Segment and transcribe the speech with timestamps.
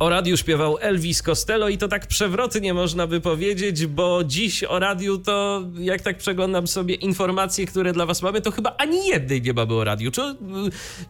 [0.00, 4.78] O radiu śpiewał Elvis Costello i to tak przewrotnie można by powiedzieć, bo dziś o
[4.78, 9.42] radiu to, jak tak przeglądam sobie informacje, które dla was mamy, to chyba ani jednej
[9.42, 10.10] nie mamy o radiu.
[10.10, 10.34] Czy y,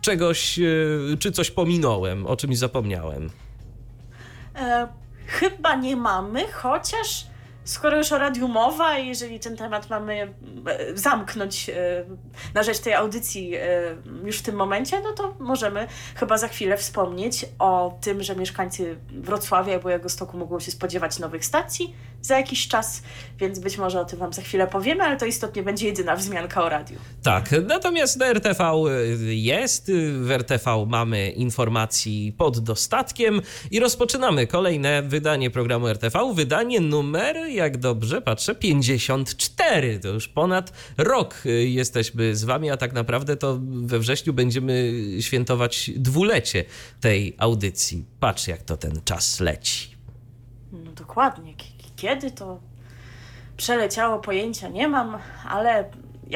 [0.01, 3.31] czegoś, y, czy coś pominąłem, o czymś zapomniałem?
[4.55, 4.89] E,
[5.27, 7.27] chyba nie mamy, chociaż
[7.67, 10.35] skoro już o radiu mowa i jeżeli ten temat mamy
[10.67, 11.75] e, zamknąć e,
[12.55, 13.61] na rzecz tej audycji e,
[14.25, 18.97] już w tym momencie, no to możemy chyba za chwilę wspomnieć o tym, że mieszkańcy
[19.11, 21.95] Wrocławia i jego stoku mogą się spodziewać nowych stacji
[22.27, 23.03] za jakiś czas,
[23.39, 26.65] więc być może o tym Wam za chwilę powiemy, ale to istotnie będzie jedyna wzmianka
[26.65, 26.97] o radiu.
[27.23, 28.73] Tak, natomiast na RTV
[29.27, 37.37] jest, w RTV mamy informacji pod dostatkiem i rozpoczynamy kolejne wydanie programu RTV, wydanie numer,
[37.37, 40.01] jak dobrze patrzę, 54.
[40.01, 45.91] To już ponad rok jesteśmy z Wami, a tak naprawdę to we wrześniu będziemy świętować
[45.97, 46.65] dwulecie
[47.01, 48.05] tej audycji.
[48.21, 49.97] Patrz, jak to ten czas leci.
[50.73, 51.55] No dokładnie.
[51.97, 52.59] Kiedy to
[53.57, 55.91] przeleciało, pojęcia nie mam, ale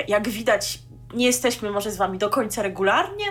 [0.09, 0.79] jak widać,
[1.15, 3.27] nie jesteśmy może z Wami do końca regularnie,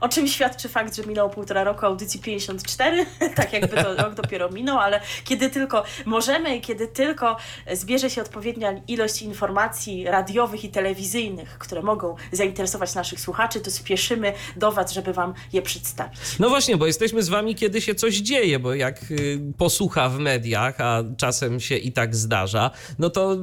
[0.00, 3.06] o czym świadczy fakt, że minął półtora roku audycji 54,
[3.36, 7.36] tak jakby to rok dopiero minął, ale kiedy tylko możemy i kiedy tylko
[7.72, 14.32] zbierze się odpowiednia ilość informacji radiowych i telewizyjnych, które mogą zainteresować naszych słuchaczy, to spieszymy
[14.56, 16.20] do Was, żeby Wam je przedstawić.
[16.38, 20.18] No właśnie, bo jesteśmy z Wami, kiedy się coś dzieje, bo jak y, posłucha w
[20.18, 23.36] mediach, a czasem się i tak zdarza, no to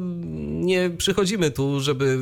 [0.48, 2.18] nie przychodzimy tu, żeby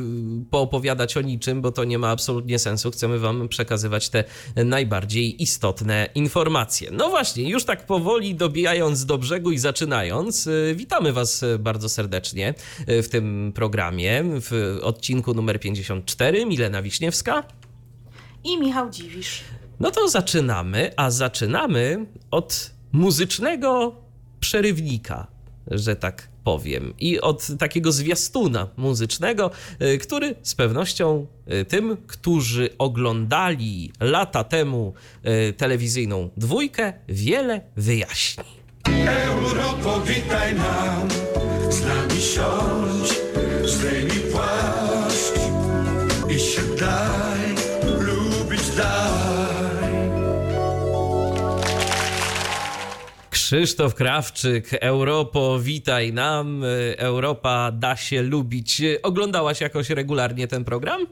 [0.50, 2.90] poopowiadać o niczym, bo to nie ma absolutnie sensu.
[2.90, 4.24] Chcemy Wam przekazywać te
[4.56, 6.90] najbardziej istotne informacje.
[6.92, 12.54] No właśnie, już tak powoli dobijając do brzegu i zaczynając, y, witamy Was bardzo serdecznie
[12.88, 16.46] y, w tym programie, w odcinku numer 54.
[16.46, 17.44] Milena Wiśniewska
[18.44, 19.40] i Michał Dziwisz.
[19.80, 23.94] No to zaczynamy, a zaczynamy od muzycznego
[24.40, 25.26] przerywnika,
[25.70, 29.50] że tak powiem, i od takiego zwiastuna muzycznego,
[29.82, 34.94] y, który z pewnością y, tym, którzy oglądali lata temu
[35.48, 38.44] y, telewizyjną dwójkę, wiele wyjaśni.
[39.06, 41.08] Europo, witaj nam,
[41.70, 43.20] z nami siądź,
[43.64, 45.40] zdejmij płaszcz
[46.30, 47.45] i się daj,
[53.46, 56.62] Krzysztof Krawczyk, Europo, witaj nam.
[56.96, 58.82] Europa da się lubić.
[59.02, 61.06] Oglądałaś jakoś regularnie ten program?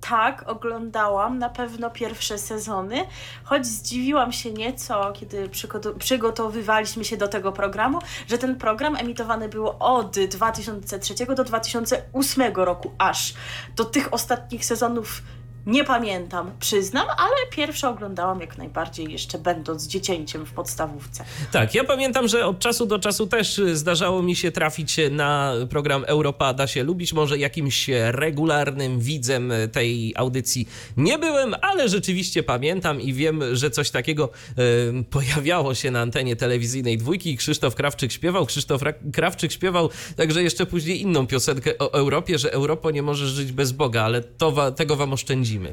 [0.00, 3.04] Tak, oglądałam na pewno pierwsze sezony,
[3.44, 5.50] choć zdziwiłam się nieco, kiedy
[5.98, 7.98] przygotowywaliśmy się do tego programu,
[8.28, 13.34] że ten program emitowany był od 2003 do 2008 roku aż.
[13.76, 15.22] Do tych ostatnich sezonów
[15.66, 21.24] nie pamiętam, przyznam, ale pierwsze oglądałam jak najbardziej jeszcze będąc dziecięciem w podstawówce.
[21.52, 26.04] Tak, ja pamiętam, że od czasu do czasu też zdarzało mi się trafić na program
[26.06, 27.12] Europa da się lubić.
[27.12, 33.90] Może jakimś regularnym widzem tej audycji nie byłem, ale rzeczywiście pamiętam i wiem, że coś
[33.90, 37.36] takiego y, pojawiało się na antenie telewizyjnej dwójki.
[37.36, 38.46] Krzysztof Krawczyk śpiewał.
[38.46, 38.82] Krzysztof
[39.12, 43.72] Krawczyk śpiewał także jeszcze później inną piosenkę o Europie, że Europo nie może żyć bez
[43.72, 45.72] Boga, ale to, tego wam oszczędzimy Y,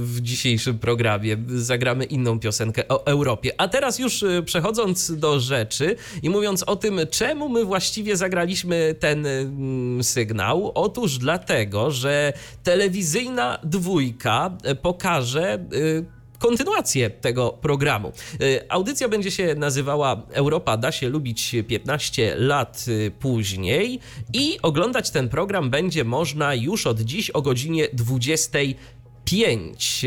[0.00, 1.36] w dzisiejszym programie.
[1.48, 3.50] Zagramy inną piosenkę o Europie.
[3.58, 8.94] A teraz już y, przechodząc do rzeczy i mówiąc o tym, czemu my właściwie zagraliśmy
[9.00, 10.72] ten mm, sygnał.
[10.74, 15.64] Otóż dlatego, że telewizyjna dwójka y, pokaże
[16.44, 18.12] kontynuację tego programu.
[18.68, 22.84] Audycja będzie się nazywała Europa da się lubić 15 lat
[23.20, 24.00] później
[24.32, 28.58] i oglądać ten program będzie można już od dziś o godzinie 20
[29.24, 30.06] 5.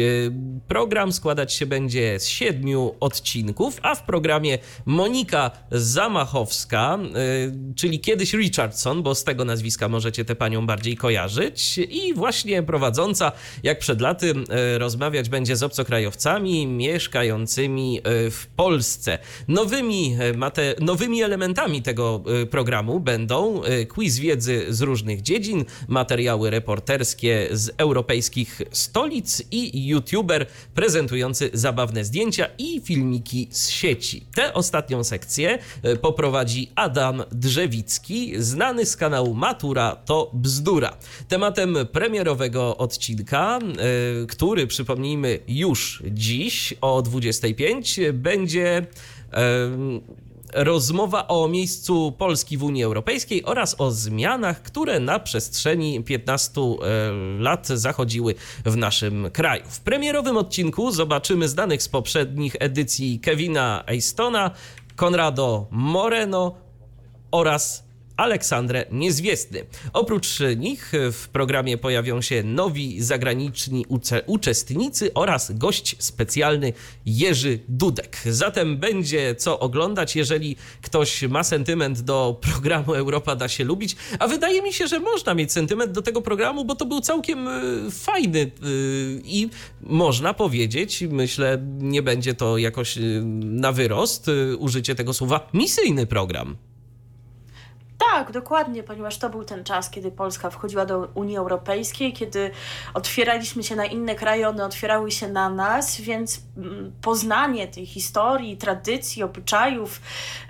[0.68, 8.34] Program składać się będzie z siedmiu odcinków, a w programie Monika Zamachowska, y, czyli kiedyś
[8.34, 13.32] Richardson, bo z tego nazwiska możecie tę panią bardziej kojarzyć, i właśnie prowadząca,
[13.64, 14.34] jak przed laty,
[14.76, 19.20] y, rozmawiać będzie z obcokrajowcami mieszkającymi w Polsce.
[19.48, 27.72] Nowymi, mate, nowymi elementami tego programu będą quiz wiedzy z różnych dziedzin, materiały reporterskie z
[27.78, 30.46] europejskich stolic, stolic i youtuber
[30.76, 34.26] prezentujący zabawne zdjęcia i filmiki z sieci.
[34.36, 35.60] Tę ostatnią sekcję
[36.02, 40.98] poprowadzi Adam Drzewicki, znany z kanału Matura to Bzdura.
[41.28, 43.60] Tematem premierowego odcinka,
[44.28, 48.86] który przypomnijmy już dziś o 25, będzie
[50.58, 56.66] rozmowa o miejscu Polski w Unii Europejskiej oraz o zmianach, które na przestrzeni 15 e,
[57.40, 59.64] lat zachodziły w naszym kraju.
[59.70, 64.52] W premierowym odcinku zobaczymy znanych z poprzednich edycji Kevina Eistona,
[64.96, 66.56] Conrado Moreno
[67.32, 67.87] oraz
[68.18, 69.66] Aleksandrę Niezwiestny.
[69.94, 73.86] Oprócz nich w programie pojawią się nowi zagraniczni
[74.28, 76.74] uczestnicy oraz gość specjalny
[77.06, 78.18] Jerzy Dudek.
[78.26, 84.28] Zatem będzie co oglądać, jeżeli ktoś ma sentyment do programu Europa da się lubić, a
[84.28, 87.62] wydaje mi się, że można mieć sentyment do tego programu, bo to był całkiem e,
[87.92, 88.50] fajny e,
[89.24, 89.50] i
[89.82, 93.02] można powiedzieć, myślę, nie będzie to jakoś e,
[93.44, 94.28] na wyrost
[94.58, 96.58] użycie tego słowa, misyjny program.
[97.98, 102.52] Tak, dokładnie, ponieważ to był ten czas, kiedy Polska wchodziła do Unii Europejskiej, kiedy
[102.94, 108.58] otwieraliśmy się na inne kraje, one otwierały się na nas, więc mm, poznanie tej historii,
[108.58, 110.02] tradycji, obyczajów,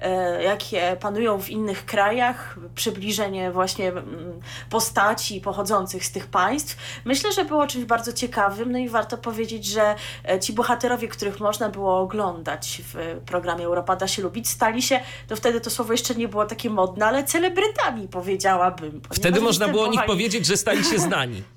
[0.01, 4.39] e, jakie panują w innych krajach, przybliżenie właśnie mm,
[4.69, 8.71] postaci pochodzących z tych państw, myślę, że było czymś bardzo ciekawym.
[8.71, 9.95] No i warto powiedzieć, że
[10.29, 14.99] e, ci bohaterowie, których można było oglądać w programie Europa da się lubić, stali się,
[15.27, 19.01] to wtedy to słowo jeszcze nie było takie modne, ale celebrytami, powiedziałabym.
[19.13, 21.43] Wtedy można było o nich powiedzieć, że stali się znani.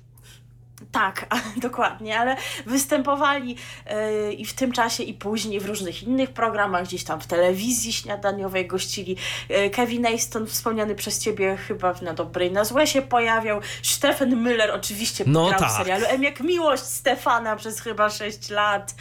[0.91, 1.25] Tak,
[1.57, 2.35] dokładnie, ale
[2.65, 3.55] występowali
[4.25, 7.93] yy, i w tym czasie, i później w różnych innych programach, gdzieś tam w telewizji
[7.93, 9.17] śniadaniowej gościli.
[9.49, 13.61] Yy, Kevin Aston, wspomniany przez ciebie, chyba Na Dobrej na Złe się pojawiał.
[13.83, 15.69] Stefan Müller oczywiście no grał tak.
[15.69, 18.95] w serialu M jak Miłość Stefana przez chyba 6 lat,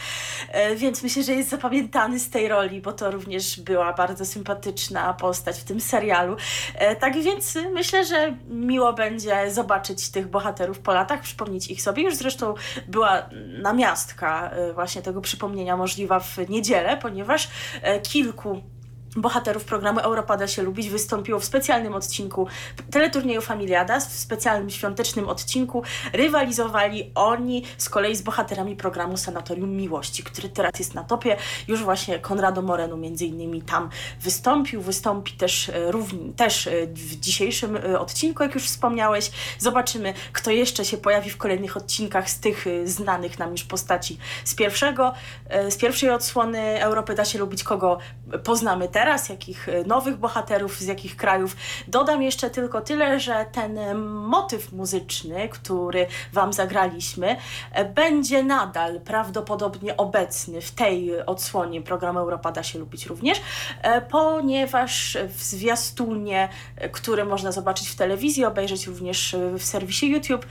[0.55, 5.15] yy, więc myślę, że jest zapamiętany z tej roli, bo to również była bardzo sympatyczna
[5.15, 6.37] postać w tym serialu.
[7.01, 12.03] tak więc myślę, że miło będzie zobaczyć tych bohaterów po latach, przypomnieć ich ich sobie.
[12.03, 12.55] Już zresztą
[12.89, 13.29] była
[13.63, 17.49] namiastka y, właśnie tego przypomnienia możliwa w niedzielę, ponieważ
[17.83, 18.63] e, kilku
[19.17, 22.47] bohaterów programu Europada się lubić wystąpiło w specjalnym odcinku
[22.91, 30.23] teleturnieju Familiada, w specjalnym świątecznym odcinku rywalizowali oni z kolei z bohaterami programu Sanatorium Miłości,
[30.23, 31.37] który teraz jest na topie.
[31.69, 33.91] Już właśnie Konrado Moreno między innymi tam
[34.21, 39.31] wystąpił, wystąpi też, e, równi, też e, w dzisiejszym e, odcinku, jak już wspomniałeś.
[39.59, 44.55] Zobaczymy, kto jeszcze się pojawi w kolejnych odcinkach z tych znanych nam już postaci z
[44.55, 45.15] pierwszego,
[45.69, 47.99] z pierwszej odsłony Europy da się lubić, kogo
[48.45, 51.57] poznamy teraz teraz, jakich e, nowych bohaterów, z jakich krajów.
[51.89, 57.37] Dodam jeszcze tylko tyle, że ten e, motyw muzyczny, który Wam zagraliśmy,
[57.73, 63.41] e, będzie nadal prawdopodobnie obecny w tej odsłonie programu Europa da się lubić również,
[64.11, 66.49] ponieważ w zwiastunie,
[66.93, 70.47] który można zobaczyć w telewizji, obejrzeć również w serwisie YouTube,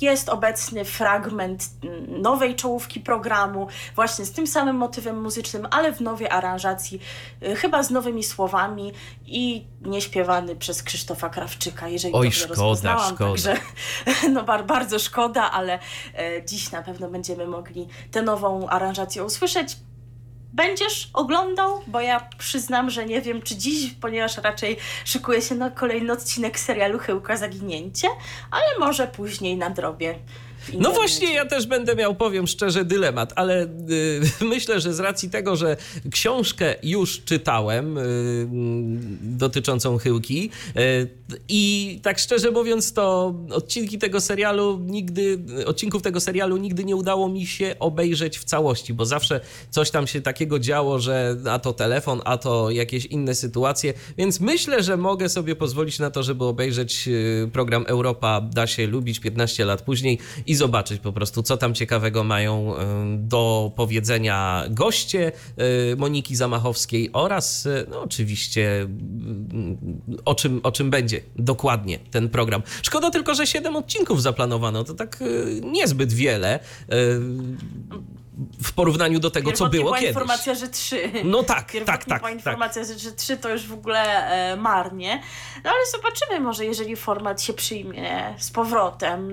[0.00, 1.68] jest obecny fragment
[2.08, 7.00] nowej czołówki programu, właśnie z tym samym motywem muzycznym, ale w nowej aranżacji,
[7.42, 8.92] e, chyba z nowymi słowami
[9.26, 13.30] i nieśpiewany przez Krzysztofa Krawczyka, jeżeli Oj, dobrze szkoda, szkoda.
[13.30, 13.56] Także,
[14.34, 15.78] no bardzo szkoda, ale
[16.14, 19.76] e, dziś na pewno będziemy mogli tę nową aranżację usłyszeć
[20.56, 21.82] będziesz oglądał?
[21.86, 26.58] Bo ja przyznam, że nie wiem, czy dziś, ponieważ raczej szykuję się na kolejny odcinek
[26.58, 28.08] serialu Chyłka Zaginięcie,
[28.50, 30.14] ale może później na drobie.
[30.74, 33.68] No właśnie, ja też będę miał, powiem szczerze, dylemat, ale y,
[34.54, 35.76] myślę, że z racji tego, że
[36.10, 38.46] książkę już czytałem y,
[39.22, 41.08] dotyczącą chyłki y,
[41.48, 47.28] i tak szczerze mówiąc, to odcinki tego serialu nigdy, odcinków tego serialu nigdy nie udało
[47.28, 51.72] mi się obejrzeć w całości, bo zawsze coś tam się takiego działo, że a to
[51.72, 56.44] telefon, a to jakieś inne sytuacje, więc myślę, że mogę sobie pozwolić na to, żeby
[56.44, 61.56] obejrzeć y, program Europa da się lubić 15 lat później i zobaczyć po prostu, co
[61.56, 62.74] tam ciekawego mają
[63.18, 65.32] do powiedzenia goście
[65.96, 68.88] Moniki Zamachowskiej oraz no, oczywiście
[70.24, 72.62] o czym, o czym będzie dokładnie ten program.
[72.82, 75.24] Szkoda tylko, że 7 odcinków zaplanowano, to tak
[75.62, 76.58] niezbyt wiele.
[78.62, 80.08] W porównaniu do tego, co Pierwotnie było była kiedyś.
[80.14, 81.10] informacja, że trzy.
[81.24, 82.38] No tak, Pierwotnie tak, tak, była tak.
[82.38, 85.22] informacja, że, że trzy to już w ogóle e, marnie.
[85.64, 89.30] No ale zobaczymy, może jeżeli format się przyjmie z powrotem,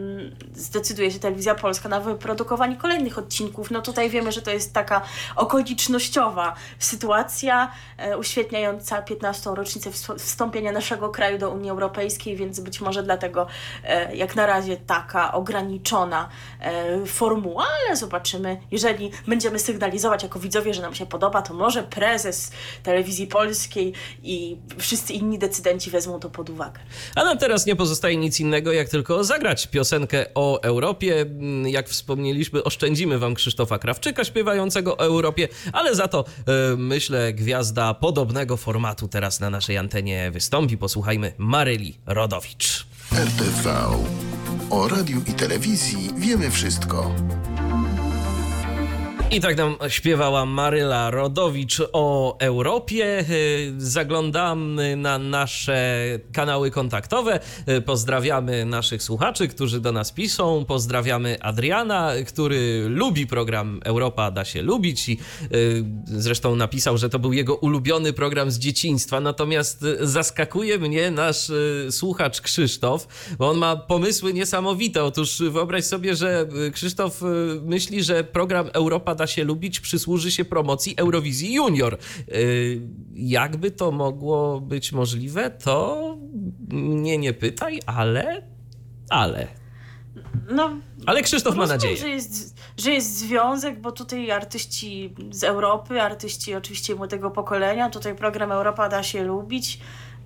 [0.56, 3.72] zdecyduje się Telewizja Polska na wyprodukowanie kolejnych odcinków.
[3.72, 5.02] No tutaj wiemy, że to jest taka
[5.36, 9.50] okolicznościowa sytuacja e, uświetniająca 15.
[9.56, 13.48] rocznicę wst- wstąpienia naszego kraju do Unii Europejskiej, więc być może dlatego
[13.84, 16.30] e, jak na razie taka ograniczona
[16.60, 18.58] e, formuła, ale zobaczymy.
[18.72, 18.93] Jeżeli
[19.28, 22.52] będziemy sygnalizować jako widzowie, że nam się podoba, to może prezes
[22.84, 26.80] telewizji polskiej i wszyscy inni decydenci wezmą to pod uwagę.
[27.16, 31.22] A nam teraz nie pozostaje nic innego, jak tylko zagrać piosenkę o Europie.
[31.22, 37.34] Mm, Jak wspomnieliśmy, oszczędzimy wam Krzysztofa Krawczyka śpiewającego o Europie, ale za to e, myślę
[37.34, 40.78] gwiazda podobnego formatu teraz na naszej antenie wystąpi.
[40.78, 42.86] Posłuchajmy Maryli Rodowicz.
[43.12, 43.76] RTV.
[44.70, 47.16] O radiu i telewizji wiemy wszystko.
[49.34, 53.26] I tak nam śpiewała Maryla Rodowicz o Europie.
[53.30, 56.00] Y, Zaglądamy na nasze
[56.34, 57.40] kanały kontaktowe.
[57.70, 60.66] Y, Pozdrawiamy naszych słuchaczy, którzy do nas piszą.
[60.66, 65.18] Pozdrawiamy Adriana, który lubi program Europa da się lubić i
[65.54, 69.20] y, zresztą napisał, że to był jego ulubiony program z dzieciństwa.
[69.20, 71.52] Natomiast zaskakuje mnie nasz
[71.90, 75.04] słuchacz Krzysztof, bo on ma pomysły niesamowite.
[75.04, 77.22] Otóż wyobraź sobie, że Krzysztof
[77.62, 81.98] myśli, że program Europa da się lubić przysłuży się promocji Eurowizji Junior.
[82.30, 82.82] Y,
[83.16, 86.18] Jakby to mogło być możliwe, to
[86.70, 88.42] mnie nie pytaj, ale.
[89.10, 89.48] Ale.
[90.52, 90.72] No,
[91.06, 91.98] Ale Krzysztof ma nadzieję.
[91.98, 98.16] Że jest, że jest związek, bo tutaj artyści z Europy, artyści oczywiście młodego pokolenia, tutaj
[98.16, 99.80] program Europa da się lubić.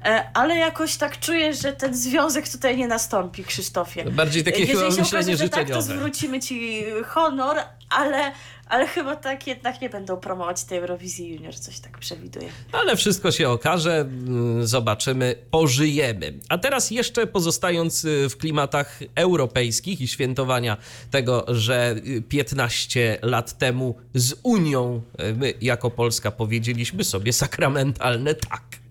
[0.06, 4.12] e, Ale jakoś tak czuję, że ten związek tutaj nie nastąpi, Krzysztofie.
[4.12, 5.96] Bardziej takie Jeżeli chyba się myślenie okaże, że tak, to życzeniowe.
[6.00, 7.58] zwrócimy ci honor,
[7.90, 8.32] ale,
[8.70, 12.48] ale chyba tak jednak nie będą promować tej Eurowizji Junior, coś tak przewiduję.
[12.72, 16.34] Ale wszystko się okaże, mm, zobaczymy, pożyjemy.
[16.50, 20.78] A teraz jeszcze pozostając y, w klimatach europejskich i świętowania
[21.12, 28.36] tego, że y, 15 lat temu z Unią y, my jako Polska powiedzieliśmy sobie sakramentalne
[28.36, 28.87] tak.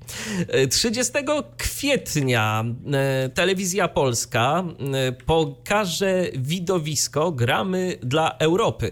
[0.55, 1.13] Y, 30
[1.57, 2.65] kwietnia
[3.27, 4.65] y, Telewizja Polska
[5.09, 8.91] y, pokaże widowisko Gramy dla Europy.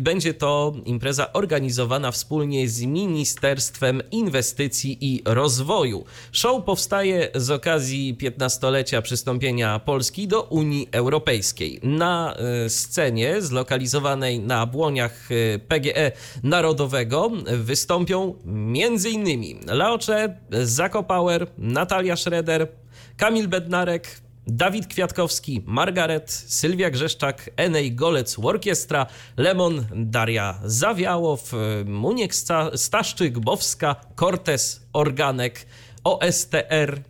[0.00, 6.04] Będzie to impreza organizowana wspólnie z Ministerstwem Inwestycji i Rozwoju.
[6.32, 11.80] Show powstaje z okazji 15-lecia przystąpienia Polski do Unii Europejskiej.
[11.82, 15.28] Na y, scenie zlokalizowanej na błoniach
[15.68, 16.12] PGE
[16.42, 19.60] Narodowego wystąpią m.in.
[19.66, 22.68] Laocze, Zako Power, Natalia Schroeder,
[23.16, 29.06] Kamil Bednarek, Dawid Kwiatkowski, Margaret, Sylwia Grzeszczak, Enej Golec Orkiestra,
[29.36, 35.66] Lemon, Daria Zawiałow, y, Muniek Sta- Staszczyk, Bowska, Cortez, Organek,
[36.04, 37.02] OSTR,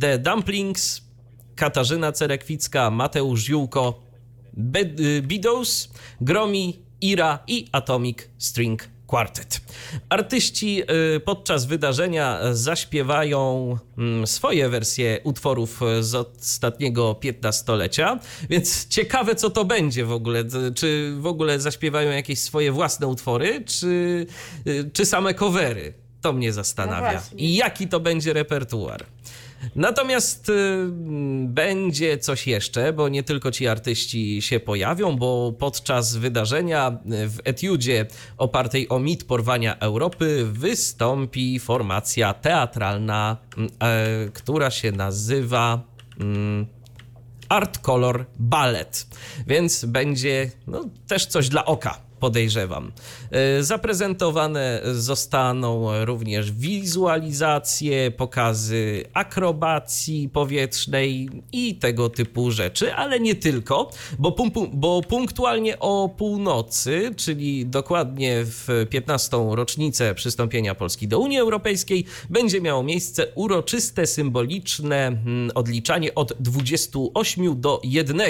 [0.00, 1.02] The Dumplings,
[1.56, 4.02] Katarzyna Cerekwicka, Mateusz Ziółko,
[4.52, 5.22] Be- y,
[6.20, 9.60] Gromi, Ira i Atomic String Quartet.
[10.08, 10.82] Artyści
[11.16, 18.18] y, podczas wydarzenia zaśpiewają mm, swoje wersje utworów z ostatniego 15-lecia,
[18.50, 20.44] więc ciekawe co to będzie w ogóle.
[20.74, 24.26] Czy w ogóle zaśpiewają jakieś swoje własne utwory, czy,
[24.66, 25.94] y, czy same covery?
[26.20, 27.12] To mnie zastanawia.
[27.12, 27.38] No.
[27.38, 29.04] I jaki to będzie repertuar?
[29.76, 30.52] Natomiast y,
[31.44, 38.06] będzie coś jeszcze, bo nie tylko ci artyści się pojawią, bo podczas wydarzenia w etiudzie
[38.38, 45.82] opartej o mit porwania Europy wystąpi formacja teatralna, mm, e, która się nazywa.
[46.20, 46.66] mm,
[47.48, 49.06] Art Color Ballet,
[49.46, 52.00] więc będzie no, też coś dla oka.
[52.20, 52.92] Podejrzewam.
[53.34, 63.90] E, Zaprezentowane zostaną również wizualizacje, pokazy akrobacji powietrznej i tego typu rzeczy, ale nie tylko,
[64.18, 69.36] bo, pum, bo punktualnie o północy, czyli dokładnie w 15.
[69.50, 77.60] rocznicę przystąpienia Polski do Unii Europejskiej, będzie miało miejsce uroczyste, symboliczne mm, odliczanie od 28
[77.60, 78.20] do 1.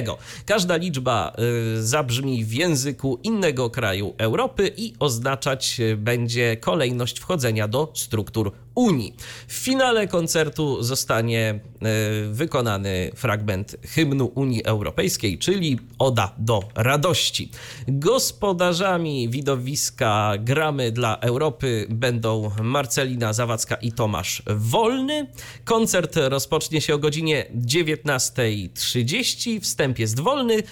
[0.46, 1.32] Każda liczba
[1.78, 8.52] y, zabrzmi w języku innego kraju Europy i oznaczać y, będzie kolejność wchodzenia do struktur
[8.74, 9.14] Unii.
[9.48, 11.58] W finale koncertu zostanie e,
[12.30, 17.50] wykonany fragment hymnu Unii Europejskiej, czyli Oda do radości.
[17.88, 25.26] Gospodarzami widowiska Gramy dla Europy będą Marcelina Zawadzka i Tomasz Wolny.
[25.64, 29.60] Koncert rozpocznie się o godzinie 19.30.
[29.60, 30.62] Wstęp jest wolny,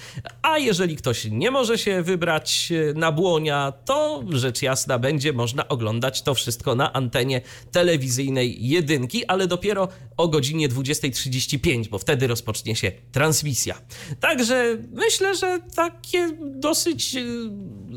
[0.42, 6.22] a jeżeli ktoś nie może się wybrać na błonia, to rzecz jasna będzie można oglądać
[6.22, 7.40] to wszystko na antenie
[7.72, 13.74] telewizyjnej jedynki, ale dopiero o godzinie 20.35, bo wtedy rozpocznie się transmisja.
[14.20, 17.16] Także myślę, że takie dosyć,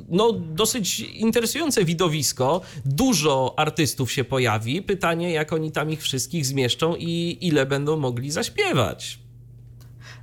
[0.09, 2.61] no, dosyć interesujące widowisko.
[2.85, 4.81] Dużo artystów się pojawi.
[4.81, 9.24] Pytanie, jak oni tam ich wszystkich zmieszczą i ile będą mogli zaśpiewać.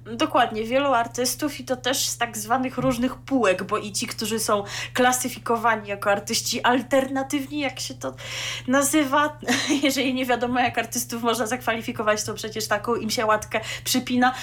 [0.05, 4.41] Dokładnie, wielu artystów i to też z tak zwanych różnych półek, bo i ci, którzy
[4.41, 8.15] są klasyfikowani jako artyści alternatywni, jak się to
[8.69, 9.39] nazywa,
[9.83, 14.35] jeżeli nie wiadomo jak artystów można zakwalifikować, to przecież taką im się łatkę przypina.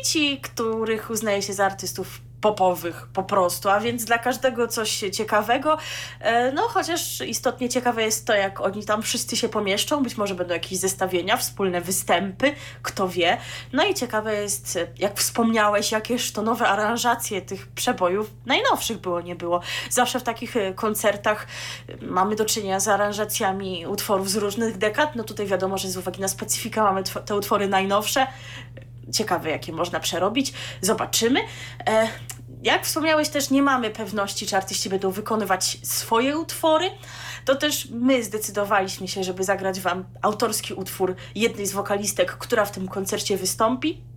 [0.00, 5.04] I ci, których uznaje się za artystów popowych po prostu, a więc dla każdego coś
[5.12, 5.78] ciekawego.
[6.20, 10.34] E, no chociaż istotnie ciekawe jest to, jak oni tam wszyscy się pomieszczą, być może
[10.34, 13.38] będą jakieś zestawienia, wspólne występy, kto wie.
[13.72, 19.36] No i ciekawe jest, jak wspomniałeś, jakież to nowe aranżacje tych przebojów, najnowszych było, nie
[19.36, 19.60] było.
[19.90, 21.46] Zawsze w takich e, koncertach
[21.88, 25.96] e, mamy do czynienia z aranżacjami utworów z różnych dekad, no tutaj wiadomo, że z
[25.96, 28.26] uwagi na specyfikę mamy te utwory najnowsze,
[29.14, 30.52] ciekawe, jakie można przerobić.
[30.80, 31.40] Zobaczymy.
[31.86, 32.08] E,
[32.62, 36.90] jak wspomniałeś, też nie mamy pewności, czy artyści będą wykonywać swoje utwory.
[37.44, 42.72] To też my zdecydowaliśmy się, żeby zagrać Wam autorski utwór jednej z wokalistek, która w
[42.72, 44.07] tym koncercie wystąpi.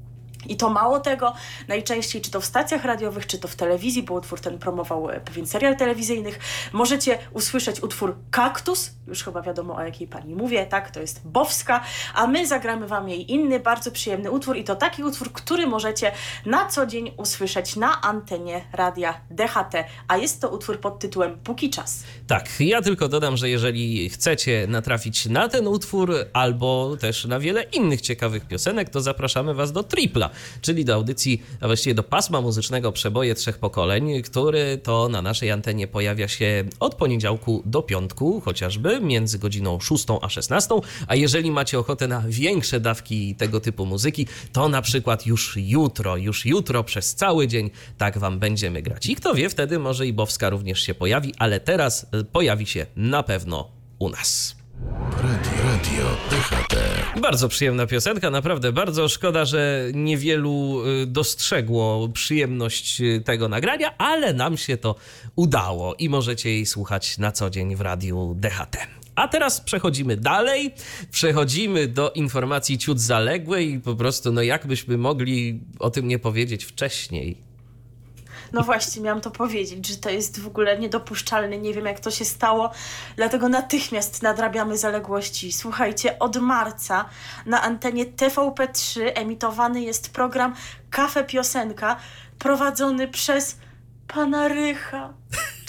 [0.47, 1.33] I to mało tego,
[1.67, 5.19] najczęściej czy to w stacjach radiowych, czy to w telewizji, bo utwór ten promował e,
[5.19, 6.39] pewien serial telewizyjnych,
[6.73, 11.83] możecie usłyszeć utwór Kaktus, już chyba wiadomo o jakiej pani mówię, tak, to jest Bowska,
[12.13, 14.57] a my zagramy wam jej inny, bardzo przyjemny utwór.
[14.57, 16.11] I to taki utwór, który możecie
[16.45, 19.73] na co dzień usłyszeć na antenie radia DHT,
[20.07, 22.03] a jest to utwór pod tytułem Póki czas.
[22.27, 27.63] Tak, ja tylko dodam, że jeżeli chcecie natrafić na ten utwór albo też na wiele
[27.63, 30.30] innych ciekawych piosenek, to zapraszamy was do Tripla
[30.61, 35.51] czyli do audycji, a właściwie do pasma muzycznego Przeboje Trzech Pokoleń, który to na naszej
[35.51, 40.75] antenie pojawia się od poniedziałku do piątku, chociażby między godziną 6 a 16.
[41.07, 46.17] A jeżeli macie ochotę na większe dawki tego typu muzyki, to na przykład już jutro,
[46.17, 49.05] już jutro przez cały dzień tak wam będziemy grać.
[49.05, 52.85] I kto wie, wtedy może i Bowska również się pojawi, ale teraz y, pojawi się
[52.95, 54.60] na pewno u nas.
[55.81, 56.75] Radio, DHT.
[57.21, 64.33] Bardzo przyjemna piosenka, naprawdę bardzo szkoda, że niewielu y, dostrzegło przyjemność y, tego nagrania, ale
[64.33, 64.95] nam się to
[65.35, 68.77] udało i możecie jej słuchać na co dzień w radiu DHT.
[69.15, 70.73] A teraz przechodzimy dalej,
[71.11, 76.65] przechodzimy do informacji ciut zaległej i po prostu, no jakbyśmy mogli o tym nie powiedzieć
[76.65, 77.50] wcześniej.
[78.53, 81.57] No właśnie, miałam to powiedzieć, że to jest w ogóle niedopuszczalne.
[81.57, 82.71] Nie wiem, jak to się stało,
[83.15, 85.51] dlatego natychmiast nadrabiamy zaległości.
[85.51, 87.05] Słuchajcie, od marca
[87.45, 90.55] na antenie TVP3 emitowany jest program
[90.89, 91.95] Kafe Piosenka
[92.39, 93.57] prowadzony przez
[94.13, 95.13] pana Rycha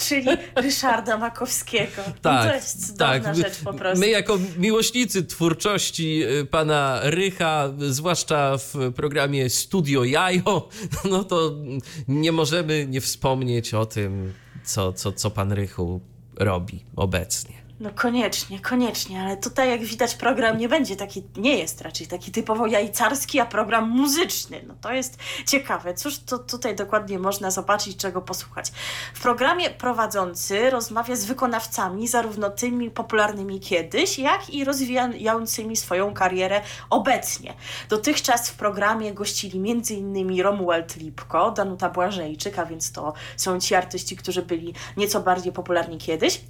[0.07, 2.01] czyli Ryszarda Makowskiego.
[2.21, 3.35] Tak, to jest cudowna tak.
[3.35, 3.99] rzecz po prostu.
[3.99, 10.69] My jako miłośnicy twórczości y, pana Rycha, zwłaszcza w programie Studio Jajo,
[11.11, 11.51] no to
[12.07, 16.01] nie możemy nie wspomnieć o tym, co, co, co pan Rychu
[16.35, 17.62] robi obecnie.
[17.83, 22.31] No koniecznie, koniecznie, ale tutaj jak widać program nie będzie taki, nie jest raczej taki
[22.31, 24.63] typowo jajcarski, a program muzyczny.
[24.67, 25.17] No to jest
[25.47, 25.93] ciekawe.
[25.93, 28.71] Cóż to tutaj dokładnie można zobaczyć, czego posłuchać.
[29.13, 36.61] W programie prowadzący rozmawia z wykonawcami, zarówno tymi popularnymi kiedyś, jak i rozwijającymi swoją karierę
[36.89, 37.53] obecnie.
[37.89, 40.41] Dotychczas w programie gościli m.in.
[40.41, 45.97] Romuald Lipko, Danuta Błażejczyk, a więc to są ci artyści, którzy byli nieco bardziej popularni
[45.97, 46.41] kiedyś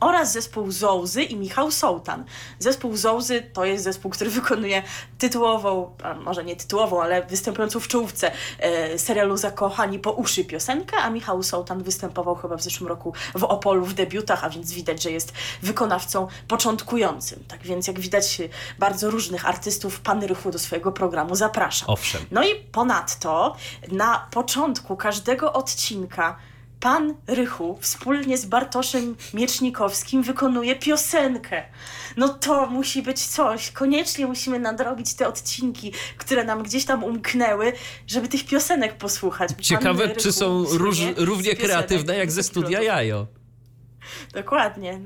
[0.00, 2.24] oraz zespół Zołzy i Michał Sołtan.
[2.58, 4.82] Zespół Zołzy to jest zespół, który wykonuje
[5.18, 10.96] tytułową, a może nie tytułową, ale występującą w czołówce e, serialu Zakochani po uszy piosenkę,
[10.96, 15.02] a Michał Sołtan występował chyba w zeszłym roku w Opolu w debiutach, a więc widać,
[15.02, 17.44] że jest wykonawcą początkującym.
[17.48, 18.42] Tak więc jak widać
[18.78, 21.86] bardzo różnych artystów pan Rychu do swojego programu zaprasza.
[21.86, 22.22] Owszem.
[22.30, 23.56] No i ponadto
[23.88, 26.36] na początku każdego odcinka
[26.82, 31.62] pan Rychu wspólnie z Bartoszem Miecznikowskim wykonuje piosenkę.
[32.16, 33.70] No to musi być coś.
[33.70, 37.72] Koniecznie musimy nadrobić te odcinki, które nam gdzieś tam umknęły,
[38.06, 39.50] żeby tych piosenek posłuchać.
[39.60, 43.26] Ciekawe, czy są róż, równie kreatywne jak ze studia Jajo.
[44.32, 45.00] Dokładnie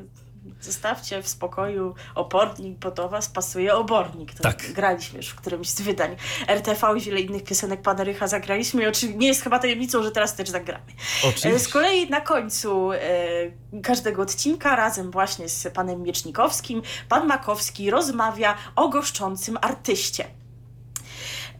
[0.61, 4.35] Zostawcie w spokoju opornik, bo do was pasuje obornik.
[4.35, 4.73] To Tak.
[4.73, 6.17] Graliśmy już w którymś z wydań
[6.49, 10.11] RTV i wiele innych piosenek pana Rycha zagraliśmy i oczywiście nie jest chyba tajemnicą, że
[10.11, 10.85] teraz też zagramy.
[11.19, 11.51] Oczywiście.
[11.51, 12.99] E, Z kolei na końcu e,
[13.83, 20.25] każdego odcinka razem właśnie z panem Miecznikowskim pan Makowski rozmawia o goszczącym artyście.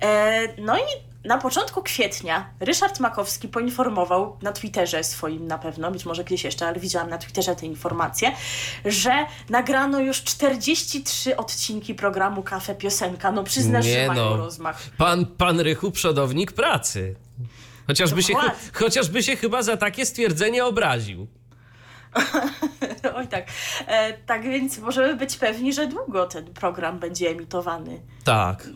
[0.03, 6.05] E, no i na początku kwietnia Ryszard Makowski poinformował na Twitterze swoim na pewno, być
[6.05, 8.33] może gdzieś jeszcze, ale widziałam na Twitterze te informacje,
[8.85, 13.33] że nagrano już 43 odcinki programu Kafe Piosenka.
[13.33, 14.37] No przyznasz, Nie że no.
[14.37, 14.83] rozmach.
[14.99, 17.17] Pan, pan Rychu, przodownik pracy.
[17.87, 18.35] Chociażby się,
[18.73, 21.27] chociażby się chyba za takie stwierdzenie obraził.
[23.17, 23.47] Oj tak.
[23.87, 28.01] E, tak więc możemy być pewni, że długo ten program będzie emitowany.
[28.25, 28.69] Tak.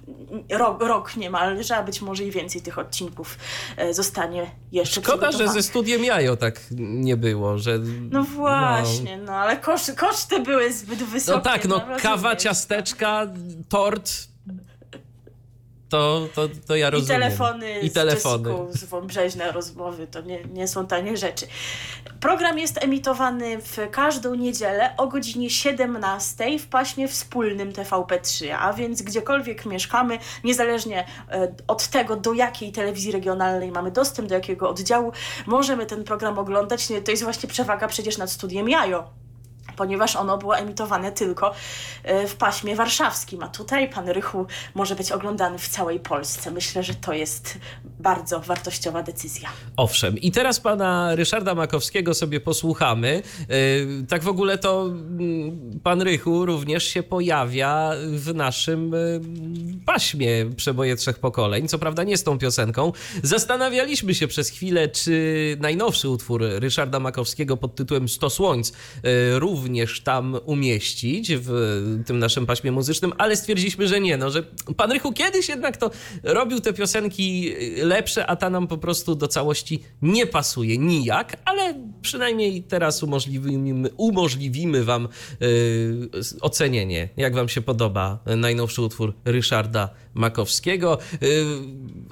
[0.50, 3.38] Rok, rok niemalże, a być może i więcej tych odcinków
[3.76, 7.78] e, zostanie jeszcze Szkoda, że ze studiem Jajo tak nie było, że...
[8.10, 11.38] No właśnie, no, ale kosz, koszty były zbyt wysokie.
[11.38, 12.02] No tak, no rozumiesz.
[12.02, 13.26] kawa, ciasteczka,
[13.68, 14.29] tort...
[15.90, 17.20] To, to, to ja I rozumiem.
[17.20, 18.44] telefony, I telefony.
[18.44, 21.46] z Jessicą z wąbrzeźne rozmowy, to nie, nie są tanie rzeczy.
[22.20, 29.02] Program jest emitowany w każdą niedzielę o godzinie 17 w paśmie wspólnym TVP3, a więc
[29.02, 35.12] gdziekolwiek mieszkamy, niezależnie e, od tego, do jakiej telewizji regionalnej mamy dostęp, do jakiego oddziału,
[35.46, 36.88] możemy ten program oglądać.
[37.04, 39.20] To jest właśnie przewaga przecież nad studiem Jajo
[39.80, 41.52] ponieważ ono było emitowane tylko
[42.02, 46.50] e, w paśmie warszawskim, a tutaj pan Rychu może być oglądany w całej Polsce.
[46.50, 49.48] Myślę, że to jest bardzo wartościowa decyzja.
[49.76, 50.18] Owszem.
[50.18, 53.22] I teraz pana Ryszarda Makowskiego sobie posłuchamy.
[53.48, 60.46] Yy, Tak w ogóle to mm, pan Rychu również się pojawia w naszym yy, paśmie
[60.56, 61.68] Przeboje Trzech Pokoleń.
[61.68, 62.92] Co prawda nie z tą piosenką.
[63.22, 69.38] Zastanawialiśmy się przez chwilę, czy najnowszy utwór Ryszarda Makowskiego pod tytułem 100 Słońc yy,
[69.70, 71.50] również tam umieścić w
[72.06, 74.42] tym naszym paśmie muzycznym, ale stwierdziliśmy, że nie, no, że
[74.76, 75.90] pan Rychu kiedyś jednak to
[76.22, 77.52] robił te piosenki
[77.82, 83.90] lepsze, a ta nam po prostu do całości nie pasuje nijak, ale przynajmniej teraz umożliwimy,
[83.96, 85.08] umożliwimy wam
[85.40, 91.28] yy, ocenienie, jak wam się podoba najnowszy utwór Ryszarda Makowskiego, yy,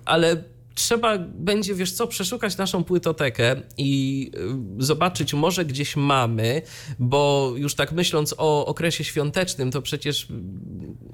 [0.05, 0.44] ale
[0.79, 4.31] trzeba będzie, wiesz co, przeszukać naszą płytotekę i
[4.79, 6.62] y, zobaczyć, może gdzieś mamy,
[6.99, 10.27] bo już tak myśląc o okresie świątecznym, to przecież y,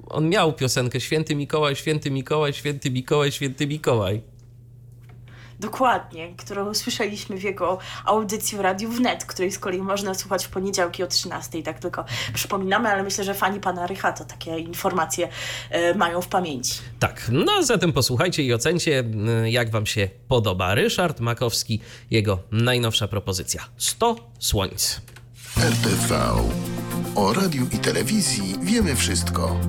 [0.09, 4.34] on miał piosenkę Święty Mikołaj, Święty Mikołaj, Święty Mikołaj, Święty Mikołaj.
[5.59, 10.49] Dokładnie, którą słyszeliśmy w jego audycji w Radiu Wnet, której z kolei można słuchać w
[10.49, 11.63] poniedziałki o 13.
[11.63, 15.29] Tak tylko przypominamy, ale myślę, że fani pana Rycha to takie informacje
[15.69, 16.79] e, mają w pamięci.
[16.99, 19.03] Tak, no zatem posłuchajcie i ocencie,
[19.43, 20.75] y, jak wam się podoba.
[20.75, 21.79] Ryszard Makowski,
[22.11, 23.61] jego najnowsza propozycja.
[23.77, 25.01] 100 słońc.
[25.57, 26.15] RTV.
[27.15, 29.59] O radiu i telewizji wiemy wszystko.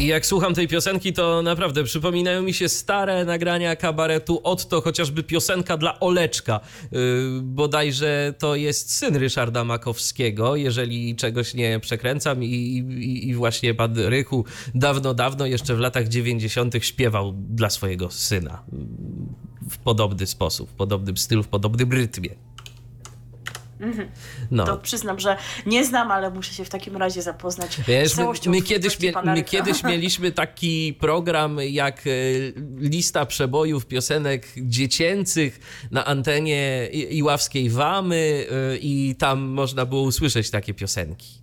[0.00, 4.40] I jak słucham tej piosenki, to naprawdę przypominają mi się stare nagrania kabaretu.
[4.44, 6.60] Otto chociażby piosenka dla Oleczka.
[6.92, 6.98] Yy,
[7.42, 12.44] bodajże to jest syn Ryszarda Makowskiego, jeżeli czegoś nie przekręcam.
[12.44, 16.74] I, i, I właśnie pan Rychu dawno, dawno, jeszcze w latach 90.
[16.80, 18.62] śpiewał dla swojego syna.
[19.70, 22.30] W podobny sposób, w podobnym stylu, w podobnym rytmie.
[24.50, 24.64] No.
[24.64, 28.22] To przyznam, że nie znam, ale muszę się w takim razie zapoznać Wiesz, z my,
[28.22, 32.10] całością my, kiedyś, twórczości mie- my kiedyś mieliśmy taki program jak e,
[32.76, 40.74] lista przebojów piosenek dziecięcych na antenie Iławskiej Wamy e, i tam można było usłyszeć takie
[40.74, 41.39] piosenki.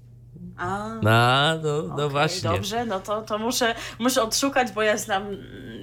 [0.57, 2.49] A, No, no, no okej, właśnie.
[2.49, 5.23] Dobrze, no to, to muszę, muszę odszukać, bo ja znam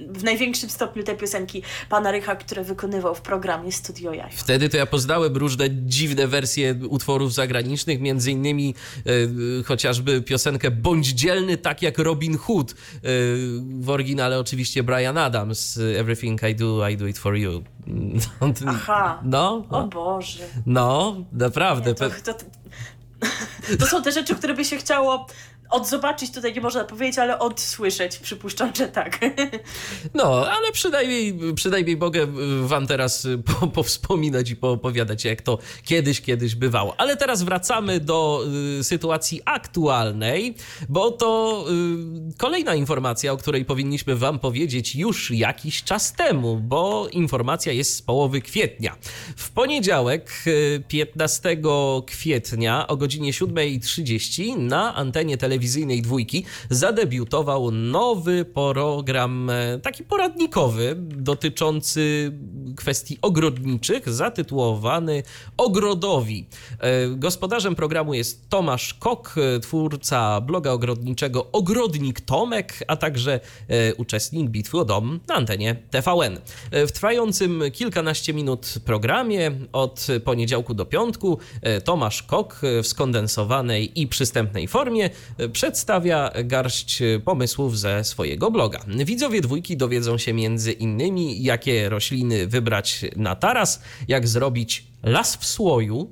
[0.09, 4.31] w największym stopniu te piosenki pana Rycha, które wykonywał w programie Studio Jaj.
[4.31, 8.75] Wtedy to ja poznałem różne dziwne wersje utworów zagranicznych, między innymi
[9.59, 12.71] e, chociażby piosenkę Bądź dzielny tak jak Robin Hood.
[12.71, 12.75] E,
[13.79, 15.79] w oryginale oczywiście Brian Adams.
[15.97, 17.63] Everything I do, I do it for you.
[18.39, 19.21] To- Aha.
[19.25, 20.43] No, O no, Boże.
[20.65, 21.95] no naprawdę.
[21.95, 22.33] To, Pe- to,
[23.79, 25.27] to są te rzeczy, które by się chciało
[25.69, 28.17] odzobaczyć, tutaj nie można powiedzieć, ale odsłyszeć.
[28.17, 29.19] Przypuszczam, że tak.
[30.13, 32.27] No, ale przynajmniej, przynajmniej mogę y,
[32.67, 36.95] wam teraz y, po, powspominać i poopowiadać, jak to kiedyś, kiedyś bywało.
[36.97, 38.45] Ale teraz wracamy do
[38.79, 40.55] y, sytuacji aktualnej,
[40.89, 41.65] bo to
[42.31, 47.95] y, kolejna informacja, o której powinniśmy wam powiedzieć już jakiś czas temu, bo informacja jest
[47.95, 48.95] z połowy kwietnia.
[49.35, 51.57] W poniedziałek, y, 15
[52.05, 62.31] kwietnia o godzinie 7.30 na antenie telewizyjnej dwójki zadebiutował nowy program, e, taki poradnikowy, dotyczący
[62.75, 65.23] kwestii ogrodniczych, zatytułowany
[65.57, 66.47] Ogrodowi.
[66.79, 73.39] E, gospodarzem programu jest Tomasz Kok, e, twórca bloga ogrodniczego Ogrodnik Tomek, a także
[73.97, 76.39] uczestnik bitwy o dom na antenie TVN.
[76.71, 81.39] W trwającym kilkanaście minut programie od poniedziałku do piątku
[81.83, 85.09] Tomasz Kok w skondensowanej i przystępnej formie
[85.53, 88.79] przedstawia garść pomysłów ze swojego bloga.
[89.05, 95.45] Widzowie dwójki dowiedzą się między innymi, jakie rośliny wybrać na taras, jak zrobić las w
[95.45, 96.11] słoju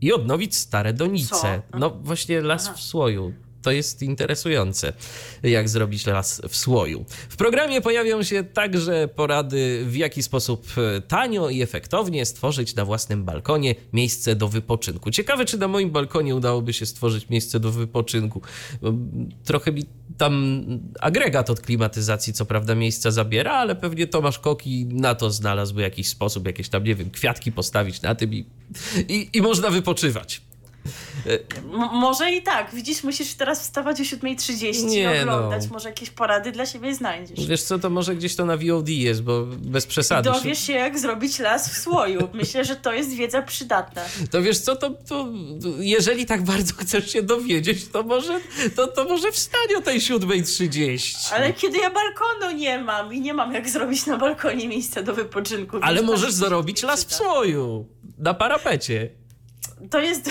[0.00, 1.62] i odnowić stare donice.
[1.78, 2.74] No właśnie las Aha.
[2.76, 3.32] w słoju.
[3.62, 4.92] To jest interesujące,
[5.42, 7.04] jak zrobić las w słoju.
[7.28, 12.84] W programie pojawią się także porady, w jaki sposób e, tanio i efektownie stworzyć na
[12.84, 15.10] własnym balkonie miejsce do wypoczynku.
[15.10, 18.42] Ciekawe, czy na moim balkonie udałoby się stworzyć miejsce do wypoczynku.
[19.44, 19.84] Trochę mi
[20.18, 20.64] tam
[21.00, 26.08] agregat od klimatyzacji, co prawda, miejsca zabiera, ale pewnie Tomasz Koki na to znalazłby jakiś
[26.08, 28.46] sposób, jakieś tam, nie wiem, kwiatki postawić na tym i,
[29.08, 30.49] i, i można wypoczywać.
[31.26, 32.74] M- może i tak.
[32.74, 35.64] Widzisz, musisz teraz wstawać o 7.30 Nie, i oglądać.
[35.66, 35.72] no.
[35.72, 37.46] Może jakieś porady dla siebie znajdziesz.
[37.46, 40.30] Wiesz co, to może gdzieś to na VOD jest, bo bez przesady.
[40.30, 42.28] Dowiesz się, jak zrobić las w słoju.
[42.32, 44.02] Myślę, że to jest wiedza przydatna.
[44.30, 45.28] To wiesz co, to, to
[45.78, 48.40] jeżeli tak bardzo chcesz się dowiedzieć, to może,
[48.76, 51.34] to, to może wstań o tej 7.30.
[51.34, 55.14] Ale kiedy ja balkonu nie mam i nie mam jak zrobić na balkonie miejsca do
[55.14, 55.78] wypoczynku.
[55.82, 57.86] Ale możesz zarobić się las w słoju.
[58.18, 59.10] Na parapecie.
[59.90, 60.30] To jest,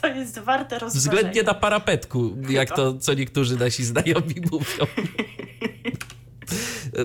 [0.00, 1.16] to jest warte rozważenia.
[1.16, 4.86] Względnie na parapetku, jak to co niektórzy nasi znajomi mówią.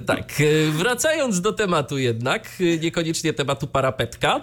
[0.02, 4.36] Tak, e, wracając do tematu jednak, e, niekoniecznie tematu parapetka.
[4.36, 4.42] e,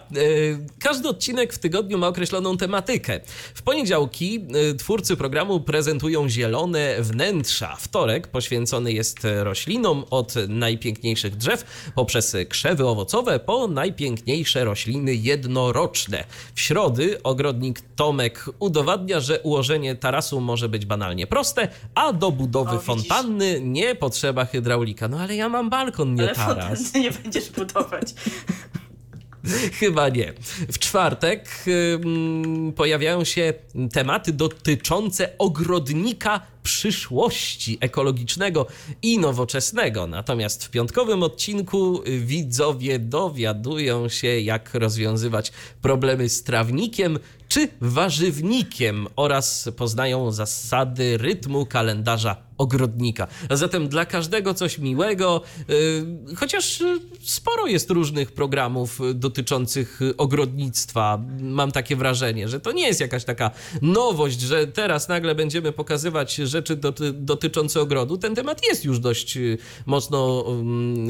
[0.79, 3.21] Każdy odcinek w tygodniu ma określoną tematykę.
[3.55, 7.77] W poniedziałki e, twórcy programu prezentują zielone wnętrza.
[7.77, 16.25] Wtorek poświęcony jest roślinom od najpiękniejszych drzew poprzez krzewy owocowe po najpiękniejsze rośliny jednoroczne.
[16.55, 22.77] W środy ogrodnik Tomek udowadnia, że ułożenie tarasu może być banalnie proste, a do budowy
[22.77, 25.09] O, fontanny nie potrzeba hydraulika.
[25.09, 26.95] No ale ja mam balkon, nie Ale taras.
[26.95, 28.15] nie będziesz budować.
[29.81, 30.33] Chyba nie.
[30.73, 33.55] W czwartek ym, pojawiają się
[33.93, 38.67] tematy dotyczące ogrodnika przyszłości ekologicznego
[39.03, 40.07] i nowoczesnego.
[40.07, 49.69] Natomiast w piątkowym odcinku widzowie dowiadują się, jak rozwiązywać problemy z trawnikiem czy warzywnikiem oraz
[49.77, 53.27] poznają zasady rytmu kalendarza ogrodnika.
[53.49, 60.03] A zatem dla każdego coś miłego, yy, chociaż y, sporo jest różnych programów y, dotyczących
[60.03, 61.21] y, ogrodnictwa.
[61.41, 63.51] Mam takie wrażenie, że to nie jest jakaś taka
[63.83, 68.19] nowość, że teraz nagle będziemy pokazywać rzeczy doty dotyczące ogrodu.
[68.19, 70.45] Ten temat jest już dość y, mocno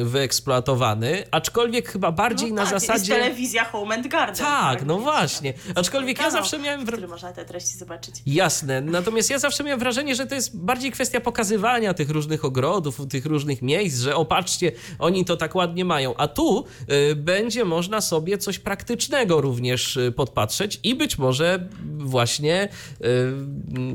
[0.04, 3.12] wyeksploatowany, aczkolwiek chyba bardziej na tak, Jest zasadzie...
[3.14, 4.44] telewizja Home and Garden.
[4.44, 5.54] Tak, no więc właśnie.
[5.74, 6.84] Aczkolwiek ja zawsze miałem...
[6.84, 8.14] wra- który można te treści zobaczyć.
[8.26, 13.00] Jasne, natomiast ja zawsze miałem wrażenie, że to jest bardziej kwestia pokazywania tych różnych ogrodów,
[13.10, 16.16] tych różnych miejsc, że opatrzcie, oni to tak ładnie mają.
[16.16, 16.64] A tu
[17.10, 22.68] y, będzie można sobie coś praktycznego również y, podpatrzeć i być może właśnie
[23.00, 23.06] y,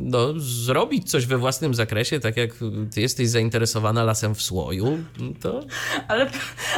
[0.01, 2.49] no, zrobić coś we własnym zakresie, tak jak
[2.93, 4.97] ty jesteś zainteresowana lasem w słoju,
[5.41, 5.59] to
[6.07, 6.29] Ale,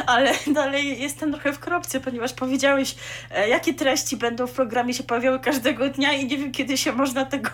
[0.06, 2.94] ale dalej jestem trochę w kropce, ponieważ powiedziałeś,
[3.30, 6.92] e, jakie treści będą w programie się pojawiały każdego dnia i nie wiem, kiedy się
[6.92, 7.50] można tego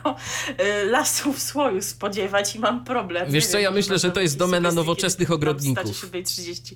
[0.58, 3.03] e, lasu w słoju spodziewać i mam problem.
[3.28, 5.84] Wiesz Nie co, wiem, ja myślę, że będą to jest domena nowoczesnych ogrodników.
[5.94, 6.74] wstać o 7.30.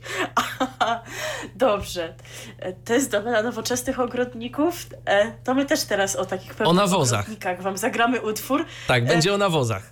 [1.57, 2.14] Dobrze.
[2.59, 4.87] E, To jest domena nowoczesnych ogrodników.
[5.05, 7.21] E, To my też teraz o takich pewnych nawozach.
[7.21, 8.64] ogrodnikach wam zagramy utwór.
[8.87, 9.91] tak, będzie o nawozach.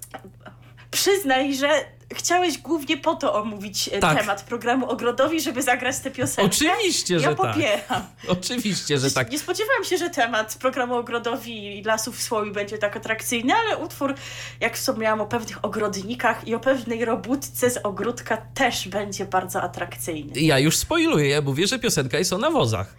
[0.90, 1.68] Przyznaj, że
[2.14, 4.18] chciałeś głównie po to omówić e, Tak.
[4.18, 6.42] temat programu Ogrodowi, żeby zagrać tę piosenkę.
[6.56, 7.36] Oczywiście, ja że tak.
[7.36, 8.02] popieram.
[8.28, 9.30] Oczywiście, że tak.
[9.30, 13.76] Nie spodziewałam się, że temat programu Ogrodowi i Lasów w Słoju będzie tak atrakcyjny, ale
[13.78, 14.14] utwór,
[14.60, 20.40] jak wspomniałam o pewnych ogrodnikach i o pewnej robótce z ogródka też będzie bardzo atrakcyjny.
[20.40, 22.94] Ja już spoiluję, ja mówię, że piosenka jest o nawozach.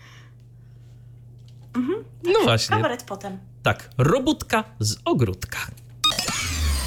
[2.24, 3.40] No właśnie, Kabaret potem.
[3.64, 3.90] tak.
[3.98, 5.58] Robótka z ogródka.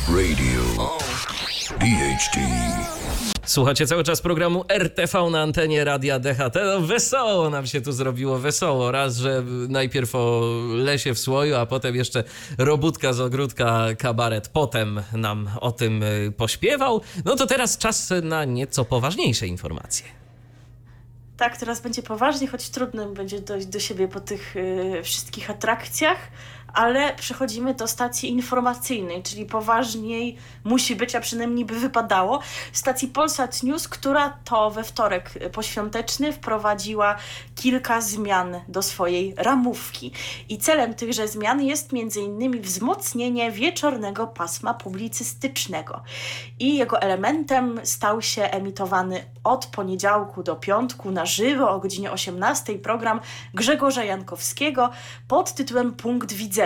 [0.09, 0.99] Radio
[1.79, 2.39] DHT.
[3.45, 6.55] Słuchacie cały czas programu RTV na antenie Radia DHT.
[6.65, 8.93] No wesoło nam się tu zrobiło, wesoło.
[8.93, 10.43] Raz, że najpierw o
[10.75, 12.25] lesie w słoju, a potem jeszcze
[12.59, 17.01] robótka z ogródka kabaret potem nam o tym y, pośpiewał.
[17.25, 20.07] No to teraz czas na nieco poważniejsze informacje.
[21.37, 26.19] Tak, teraz będzie poważnie, choć trudno będzie dojść do siebie po tych y, wszystkich atrakcjach,
[26.75, 32.41] ale przechodzimy do stacji informacyjnej, czyli poważniej musi być, a przynajmniej by wypadało,
[32.73, 37.17] stacji Polsat News, która to we wtorek poświąteczny wprowadziła
[37.55, 40.13] kilka zmian do swojej ramówki.
[40.49, 42.63] I celem tychże zmian jest m.in.
[42.63, 46.03] wzmocnienie wieczornego pasma publicystycznego.
[46.59, 52.75] I jego elementem stał się emitowany od poniedziałku do piątku na żywo o godzinie 18
[52.79, 53.21] program
[53.55, 54.91] Grzegorza Jankowskiego
[55.29, 56.60] pod tytułem Punkt Widzenia.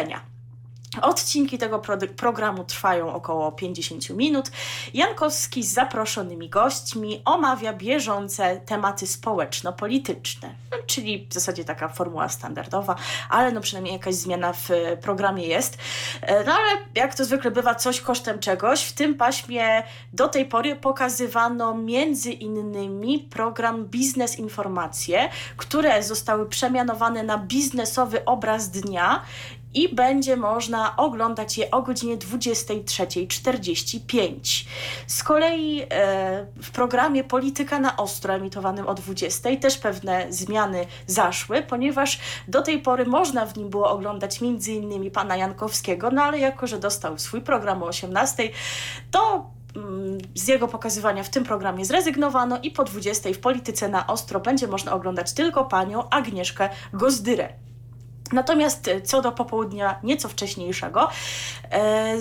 [1.03, 4.51] Odcinki tego pro programu trwają około 50 minut.
[4.95, 12.97] Jankowski z zaproszonymi gośćmi omawia bieżące tematy społeczno-polityczne, no, czyli w zasadzie taka formuła standardowa,
[13.29, 14.69] ale no przynajmniej jakaś zmiana w
[15.03, 15.79] programie jest.
[16.23, 18.85] E, no ale jak to zwykle bywa, coś kosztem czegoś.
[18.85, 27.23] W tym paśmie do tej pory pokazywano między innymi program Biznes Informacje, które zostały przemianowane
[27.23, 29.23] na biznesowy obraz dnia
[29.75, 34.67] i będzie można oglądać je o godzinie 23.45.
[35.07, 41.63] Z kolei e, w programie Polityka na Ostro emitowanym o 20.00 też pewne zmiany zaszły,
[41.63, 45.11] ponieważ do tej pory można w nim było oglądać m.in.
[45.11, 48.49] pana Jankowskiego, no ale jako, że dostał swój program o 18.00,
[49.11, 54.07] to mm, z jego pokazywania w tym programie zrezygnowano i po 20 w Polityce na
[54.07, 57.65] Ostro będzie można oglądać tylko panią Agnieszkę Gozdyrę.
[58.35, 61.09] Natomiast e, co do popołudnia nieco wcześniejszego,
[61.71, 62.17] e,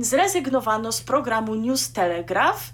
[0.00, 2.72] zrezygnowano z programu News Telegraph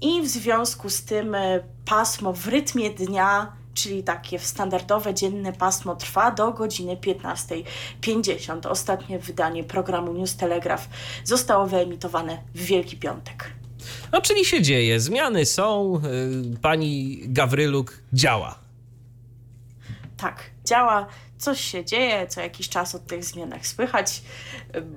[0.00, 5.96] i w związku z tym e, pasmo w rytmie dnia czyli takie standardowe dzienne pasmo
[5.96, 8.68] trwa do godziny 15.50.
[8.68, 10.88] Ostatnie wydanie programu News Telegraph
[11.24, 13.50] zostało wyemitowane w Wielki Piątek.
[14.12, 16.00] No, czyli się dzieje, zmiany są,
[16.62, 18.65] pani Gawryluk działa.
[20.16, 21.06] Tak, działa
[21.38, 24.22] coś się dzieje, co jakiś czas o tych zmianach słychać.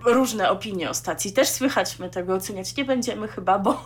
[0.05, 3.79] Różne opinie o stacji też słychać, my tego oceniać nie będziemy chyba, bo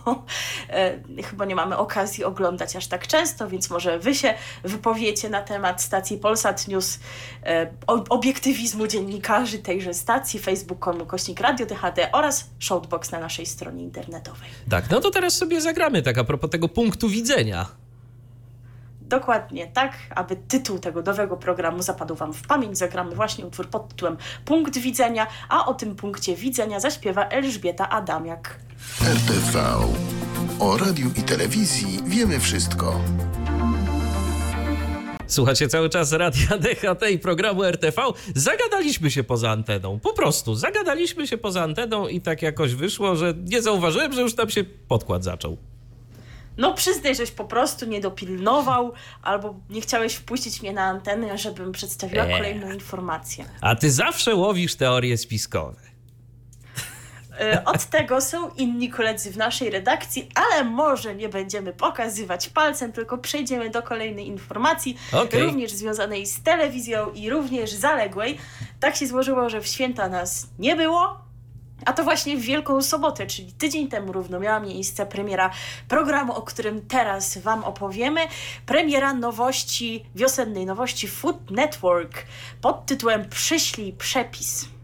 [0.68, 5.42] e, chyba nie mamy okazji oglądać aż tak często, więc może wy się wypowiecie na
[5.42, 6.98] temat stacji Polsat News,
[7.42, 14.50] e, obiektywizmu dziennikarzy tejże stacji, facebook.com kośnik Radio DHD oraz Shoutbox na naszej stronie internetowej.
[14.70, 17.83] Tak, no to teraz sobie zagramy tak a propos tego punktu widzenia.
[19.08, 22.78] Dokładnie tak, aby tytuł tego nowego programu zapadł Wam w pamięć.
[22.78, 28.56] Zagramy właśnie utwór pod tytułem Punkt Widzenia, a o tym punkcie widzenia zaśpiewa Elżbieta Adamiak.
[29.02, 29.60] RTV.
[30.60, 33.00] O radiu i telewizji wiemy wszystko.
[35.26, 38.02] Słuchacie cały czas Radia DHT i programu RTV.
[38.34, 40.00] Zagadaliśmy się poza anteną.
[40.00, 44.34] Po prostu zagadaliśmy się poza anteną i tak jakoś wyszło, że nie zauważyłem, że już
[44.34, 45.73] tam się podkład zaczął.
[46.56, 51.72] No przyznaj, żeś po prostu nie dopilnował albo nie chciałeś wpuścić mnie na antenę, żebym
[51.72, 52.32] przedstawiła eee.
[52.32, 53.44] kolejną informację.
[53.60, 55.94] A ty zawsze łowisz teorie spiskowe.
[57.40, 62.92] E, od tego są inni koledzy w naszej redakcji, ale może nie będziemy pokazywać palcem,
[62.92, 65.42] tylko przejdziemy do kolejnej informacji, okay.
[65.42, 68.38] również związanej z telewizją i również zaległej.
[68.80, 71.23] Tak się złożyło, że w święta nas nie było,
[71.84, 75.50] a to właśnie w Wielką Sobotę, czyli tydzień temu równo miała miejsce premiera
[75.88, 78.20] programu, o którym teraz Wam opowiemy.
[78.66, 82.24] Premiera nowości, wiosennej nowości Food Network
[82.60, 84.74] pod tytułem Przyślij przepis.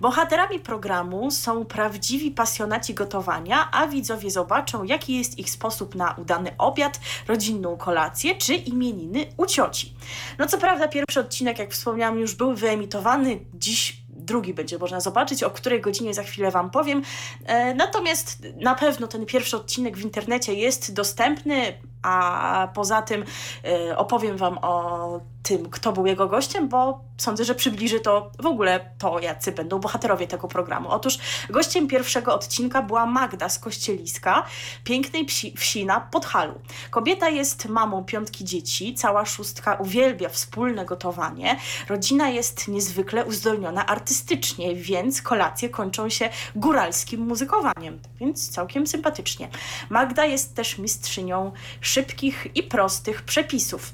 [0.00, 6.50] Bohaterami programu są prawdziwi pasjonaci gotowania, a widzowie zobaczą, jaki jest ich sposób na udany
[6.58, 9.94] obiad, rodzinną kolację czy imieniny u cioci.
[10.38, 15.42] No co prawda pierwszy odcinek, jak wspomniałam, już był wyemitowany dziś drugi będzie można zobaczyć,
[15.42, 17.02] o której godzinie za chwilę Wam powiem.
[17.46, 23.24] E, natomiast na pewno ten pierwszy odcinek w internecie jest dostępny, a poza tym
[23.64, 28.46] e, opowiem Wam o tym, kto był jego gościem, bo sądzę, że przybliży to w
[28.46, 30.88] ogóle to, jacy będą bohaterowie tego programu.
[30.88, 31.18] Otóż
[31.50, 34.44] gościem pierwszego odcinka była Magda z Kościeliska,
[34.84, 36.54] pięknej psi, wsi na Podhalu.
[36.90, 41.58] Kobieta jest mamą piątki dzieci, cała szóstka uwielbia wspólne gotowanie.
[41.88, 49.48] Rodzina jest niezwykle uzdolniona artystycznie, więc kolacje kończą się góralskim muzykowaniem, więc całkiem sympatycznie.
[49.90, 51.52] Magda jest też mistrzynią
[51.88, 53.92] szybkich i prostych przepisów.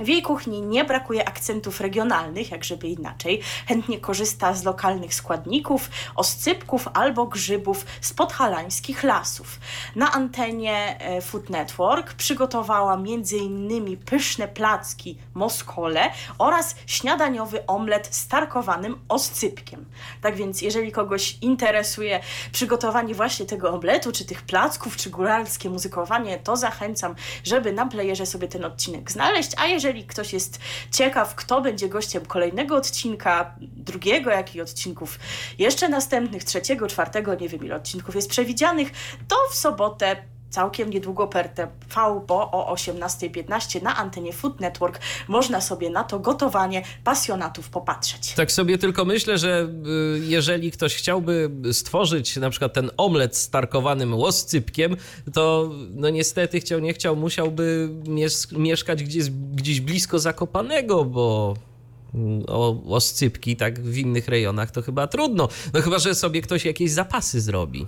[0.00, 3.42] W jej kuchni nie brakuje akcentów regionalnych, jak żeby inaczej.
[3.68, 9.60] Chętnie korzysta z lokalnych składników, oscypków albo grzybów z podhalańskich lasów.
[9.96, 13.96] Na antenie e, Food Network przygotowała m.in.
[13.96, 19.84] pyszne placki moskole oraz śniadaniowy omlet z tarkowanym oscypkiem.
[20.22, 22.20] Tak więc, jeżeli kogoś interesuje
[22.52, 28.26] przygotowanie właśnie tego omletu, czy tych placków, czy góralskie muzykowanie, to zachęcam, żeby na playerze
[28.26, 30.58] sobie ten odcinek znaleźć, a jeżeli jeżeli ktoś jest
[30.90, 35.18] ciekaw, kto będzie gościem kolejnego odcinka, drugiego, jak i odcinków
[35.58, 38.90] jeszcze następnych, trzeciego, czwartego, nie wiem ile odcinków jest przewidzianych,
[39.28, 40.16] to w sobotę
[40.56, 41.70] całkiem niedługo per TV,
[42.26, 48.32] bo o 18.15 na antenie Food Network można sobie na to gotowanie pasjonatów popatrzeć.
[48.32, 49.68] Tak sobie tylko myślę, że
[50.16, 54.96] y, jeżeli ktoś chciałby stworzyć na przykład ten omlet z tarkowanym łoscypkiem,
[55.32, 61.54] to no niestety chciał, nie chciał, musiałby mies mieszkać gdzieś, gdzieś blisko Zakopanego, bo
[62.14, 63.00] mm, o
[63.58, 65.48] tak w innych rejonach to chyba trudno.
[65.74, 67.86] No chyba, że sobie ktoś jakieś zapasy zrobi.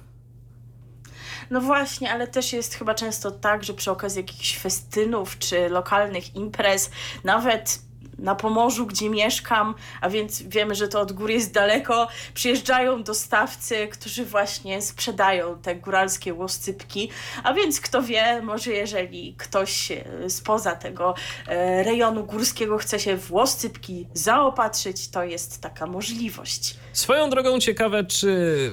[1.51, 6.37] No właśnie, ale też jest chyba często tak, że przy okazji jakichś festynów czy lokalnych
[6.37, 6.91] imprez,
[7.25, 7.88] nawet
[8.19, 13.89] na Pomorzu, gdzie mieszkam, a więc wiemy, że to od góry jest daleko, przyjeżdżają dostawcy,
[13.89, 17.11] którzy właśnie sprzedają te góralskie łoscypki,
[17.45, 19.93] a więc kto wie, może jeżeli ktoś
[20.29, 21.15] spoza tego
[21.47, 26.77] e, rejonu górskiego chce się w łoscypki zaopatrzyć, to jest taka możliwość.
[26.93, 28.29] Swoją drogą ciekawe, czy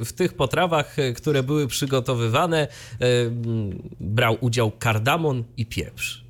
[0.06, 2.68] w tych potrawach, które były przygotowywane, e,
[4.00, 6.26] brał udział kardamon i pieprz.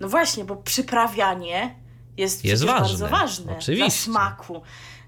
[0.00, 1.74] No właśnie, bo przyprawianie
[2.16, 3.76] jest, Jest ważne, bardzo ważne oczywiście.
[3.76, 4.62] dla smaku.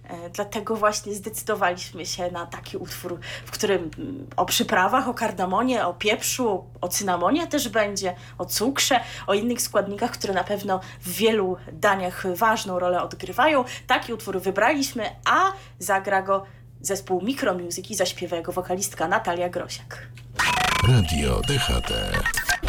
[0.05, 5.87] E, Dlatego właśnie zdecydowaliśmy się na taki utwór, w którym mm, o przyprawach, o kardamonie,
[5.87, 11.11] o pieprzu, o cynamonie też będzie, o cukrze, o innych składnikach, które na pewno w
[11.13, 13.65] wielu daniach ważną rolę odgrywają.
[13.87, 16.45] Taki utwór wybraliśmy, a zagra go
[16.81, 20.09] zespół Micromusic i zaśpiewa jego wokalistka Natalia Grosiak.
[20.89, 21.93] Radio DHT.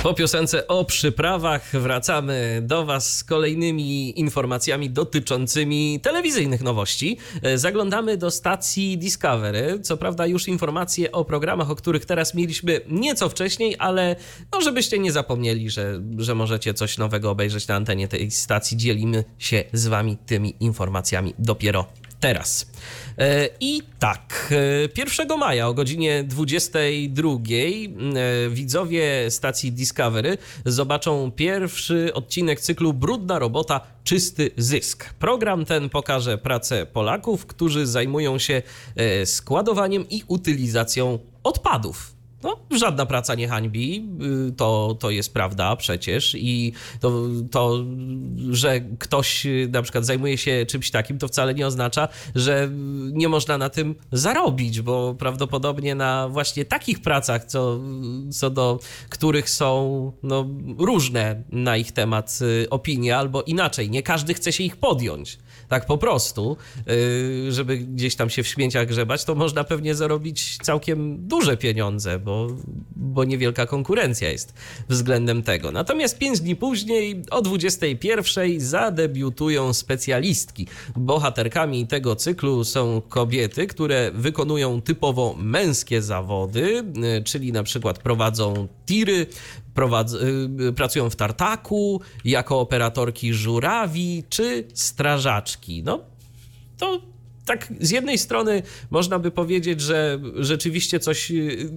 [0.04, 7.18] Po piosence o przyprawach wracamy do Was z kolejnymi informacjami dotyczącymi telewizyjnych nowości.
[7.42, 9.80] E, Zaglądamy do stacji Discovery.
[9.82, 14.16] Co prawda, już informacje o programach, o których teraz mieliśmy nieco wcześniej, ale
[14.52, 18.78] no, żebyście nie zapomnieli, że, że możecie coś nowego obejrzeć na antenie tej stacji.
[18.78, 21.86] Dzielimy się z Wami tymi informacjami dopiero
[22.20, 22.72] teraz.
[23.18, 24.54] E, I tak,
[24.86, 33.40] e, 1 maja o godzinie 22 e, widzowie stacji Discovery zobaczą pierwszy odcinek cyklu Brudna
[33.40, 35.14] robota, czysty zysk.
[35.14, 38.62] Program ten pokaże pracę Polaków, którzy zajmują się
[38.96, 42.19] e, składowaniem i utylizacją odpadów.
[42.44, 44.10] No, żadna praca nie hańbi,
[44.50, 47.22] y, to, to jest prawda przecież i to,
[47.52, 47.86] to,
[48.50, 52.70] że ktoś y, na przykład zajmuje się czymś takim, to wcale nie oznacza, że
[53.12, 57.80] nie można na tym zarobić, bo prawdopodobnie na właśnie takich pracach, co,
[58.32, 58.80] co do
[59.10, 64.64] których są no, różne na ich temat y, opinie, albo inaczej, nie każdy chce się
[64.64, 65.38] ich podjąć
[65.70, 66.58] tak po prostu,
[66.88, 72.20] yy, żeby gdzieś tam się w śmieciach grzebać, to można pewnie zarobić całkiem duże pieniądze,
[72.20, 72.48] bo,
[72.96, 74.54] bo niewielka konkurencja jest
[74.90, 75.72] względem tego.
[75.72, 80.68] Natomiast 5 dni później o 21 zadebiutują specjalistki.
[80.96, 88.68] Bohaterkami tego cyklu są kobiety, które wykonują typowo męskie zawody, yy, czyli na przykład prowadzą
[88.86, 89.26] tiry,
[89.74, 95.84] prowadz, y, pracują w tartaku, jako operatorki żurawi czy strażaczki.
[95.84, 96.00] No,
[96.78, 97.02] to
[97.50, 101.70] tak z jednej strony można by powiedzieć, że rzeczywiście coś, y,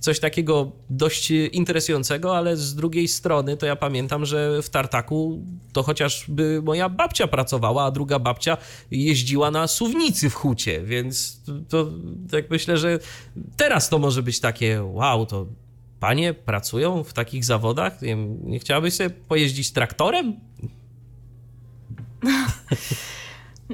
[0.00, 5.82] coś takiego dość interesującego, ale z drugiej strony to ja pamiętam, że w tartaku to
[5.82, 8.56] chociażby moja babcia pracowała, a druga babcia
[8.90, 11.90] jeździła na suwnicy w hucie, więc to, to
[12.30, 12.98] tak myślę, że
[13.56, 15.46] teraz to może być takie wow, to
[16.00, 18.02] panie pracują w takich zawodach?
[18.02, 20.40] Nie, nie chciałabyś sobie pojeździć traktorem?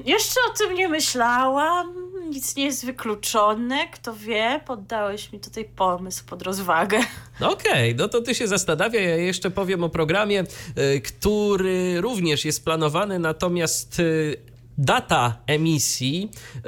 [0.04, 1.94] Jeszcze o tym nie myślałam.
[2.30, 3.88] Nic nie jest wykluczone.
[3.92, 7.00] Kto wie, poddałeś mi tutaj pomysł pod rozwagę.
[7.40, 9.00] No Okej, no to ty się zastanawia.
[9.00, 10.44] Ja jeszcze powiem o programie,
[10.78, 14.36] y, który również jest planowany, natomiast y,
[14.78, 16.60] data emisji y,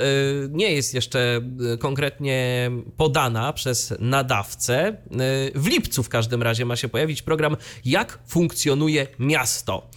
[0.50, 1.40] nie jest jeszcze
[1.74, 4.88] y, konkretnie podana przez nadawcę.
[4.88, 9.90] Y, W lipcu w każdym razie ma się pojawić program Jak funkcjonuje miasto.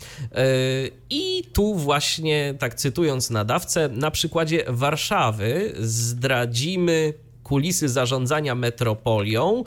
[1.10, 9.64] I tu właśnie, tak cytując nadawcę, na przykładzie Warszawy zdradzimy kulisy zarządzania metropolią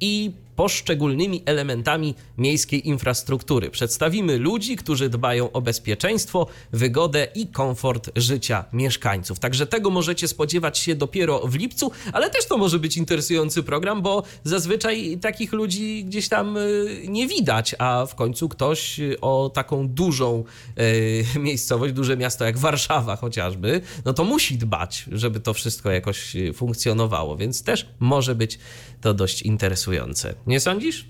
[0.00, 3.70] i poszczególnymi elementami miejskiej infrastruktury.
[3.70, 9.38] Przedstawimy ludzi, którzy dbają o bezpieczeństwo, wygodę i komfort życia mieszkańców.
[9.38, 14.02] Także tego możecie spodziewać się dopiero w lipcu, ale też to może być interesujący program,
[14.02, 19.50] bo zazwyczaj takich ludzi gdzieś tam y, nie widać, a w końcu ktoś y, o
[19.54, 20.44] taką dużą
[20.78, 26.36] y, miejscowość, duże miasto jak Warszawa chociażby, no to musi dbać, żeby to wszystko jakoś
[26.54, 28.58] funkcjonowało, więc też może być
[29.00, 30.34] to dość interesujące.
[30.50, 31.08] Nie sądzisz?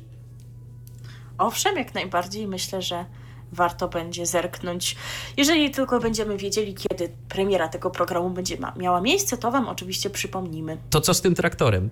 [1.39, 2.47] Owszem, jak najbardziej.
[2.47, 3.05] Myślę, że
[3.53, 4.97] warto będzie zerknąć.
[5.37, 10.79] Jeżeli tylko będziemy wiedzieli, kiedy premiera tego programu będzie miała miejsce, to Wam oczywiście przypomnimy.
[10.91, 11.91] To co z tym traktorem?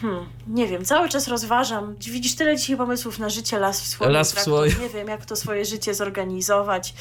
[0.00, 1.96] Hmm, nie wiem, cały czas rozważam.
[2.00, 4.12] Widzisz tyle dzisiaj pomysłów na życie, las w słowie.
[4.12, 4.70] Las w słowie.
[4.80, 6.94] Nie wiem, jak to swoje życie zorganizować.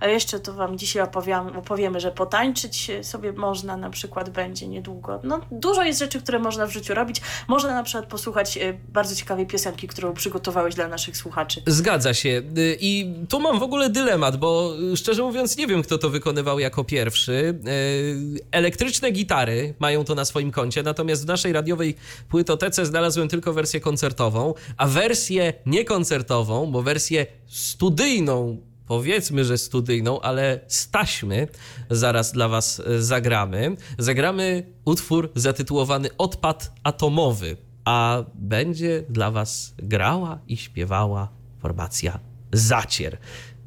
[0.00, 5.20] A jeszcze to wam dzisiaj opowiem, opowiemy, że potańczyć sobie można na przykład będzie niedługo.
[5.24, 7.20] No, dużo jest rzeczy, które można w życiu robić.
[7.48, 11.62] Można na przykład posłuchać e, bardzo ciekawej piosenki, którą przygotowałeś dla naszych słuchaczy.
[11.66, 12.42] Zgadza się.
[12.58, 16.10] Y, I tu mam w ogóle dylemat, bo y, szczerze mówiąc nie wiem, kto to
[16.10, 17.32] wykonywał jako pierwszy.
[17.32, 21.96] Y, Elektryczne gitary mają to na swoim koncie, natomiast w naszej radiowej
[22.42, 30.60] płytotece znalazłem tylko wersję koncertową, a wersję niekoncertową, bo wersję studyjną, powiedzmy, że studyjną, ale
[30.68, 31.48] z taśmy
[31.90, 33.76] zaraz dla was y, zagramy.
[33.98, 41.28] Zagramy utwór zatytułowany Odpad atomowy, a będzie dla was grała i śpiewała
[41.60, 42.18] formacja
[42.52, 43.18] Zacier.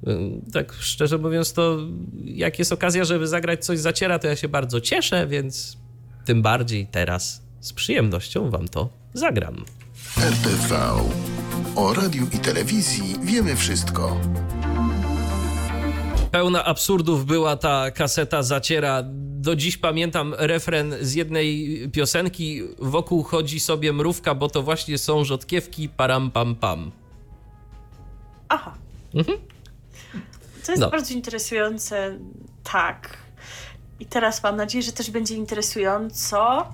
[0.07, 1.78] Ym, Tak szczerze mówiąc, to
[2.26, 5.78] jak jest okazja, żeby zagrać coś zaciera, to ja się bardzo cieszę, więc
[6.26, 9.66] tym bardziej teraz z przyjemnością wam to zagram.
[10.18, 10.78] RTV.
[11.76, 14.18] O radiu i telewizji wiemy wszystko.
[16.32, 19.03] Pełna absurdów była ta kaseta zaciera.
[19.39, 22.61] Do dziś pamiętam refren z jednej piosenki.
[22.80, 26.91] Wokół chodzi sobie mrówka, bo to właśnie są rzodkiewki param pam pam.
[28.49, 28.74] Aha.
[30.66, 30.89] To jest No.
[30.89, 32.20] bardzo interesujące.
[32.63, 33.18] Tak.
[33.99, 36.68] I teraz mam nadzieję, że też będzie interesująco,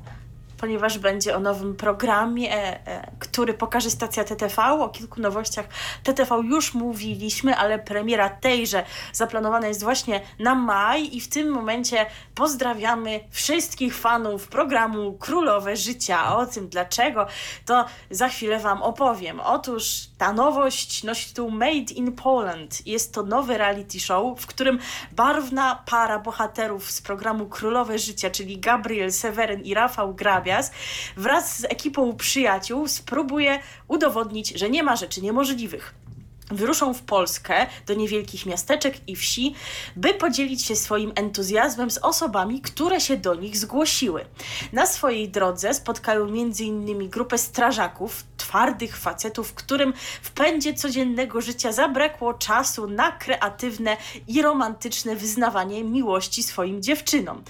[0.61, 4.63] ponieważ będzie o nowym programie, e, który pokaże stacja TTV.
[4.63, 5.65] O kilku nowościach
[6.03, 8.83] TTV już mówiliśmy, ale premiera tejże
[9.13, 12.05] zaplanowana jest właśnie na maj i w tym momencie
[12.35, 16.35] pozdrawiamy wszystkich fanów programu Królowe Życia.
[16.35, 17.27] O tym dlaczego,
[17.65, 19.39] to za chwilę Wam opowiem.
[19.39, 22.87] Otóż ta nowość nosi tytuł Made in Poland.
[22.87, 24.79] Jest to nowy reality show, w którym
[25.11, 30.13] barwna para bohaterów z programu Królowe Życia, czyli Gabriel Seweryn i Rafał
[30.51, 30.71] Grabias,
[31.17, 35.93] wraz z ekipą przyjaciół spróbuje udowodnić, że nie ma rzeczy niemożliwych.
[36.51, 39.55] Wyruszą w Polskę do niewielkich miasteczek i wsi,
[39.95, 44.25] by podzielić się swoim entuzjazmem z osobami, które się do nich zgłosiły.
[44.73, 47.09] Na swojej drodze spotkają m.in.
[47.09, 53.97] grupę strażaków, twardych facetów, którym w pędzie codziennego życia zabrakło czasu na kreatywne
[54.27, 57.43] i romantyczne wyznawanie miłości swoim dziewczynom.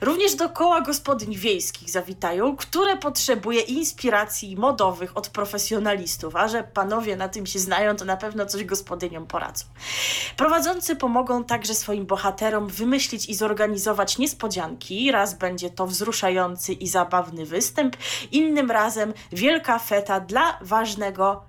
[0.00, 7.16] Również do koła gospodyń wiejskich zawitają, które potrzebuje inspiracji modowych od profesjonalistów, a że panowie
[7.16, 9.64] na tym się znają, to na pewno coś gospodyniom poradzą.
[10.36, 15.12] Prowadzący pomogą także swoim bohaterom wymyślić i zorganizować niespodzianki.
[15.12, 17.96] Raz będzie to wzruszający i zabawny występ,
[18.32, 21.42] innym razem wielka feta dla ważnego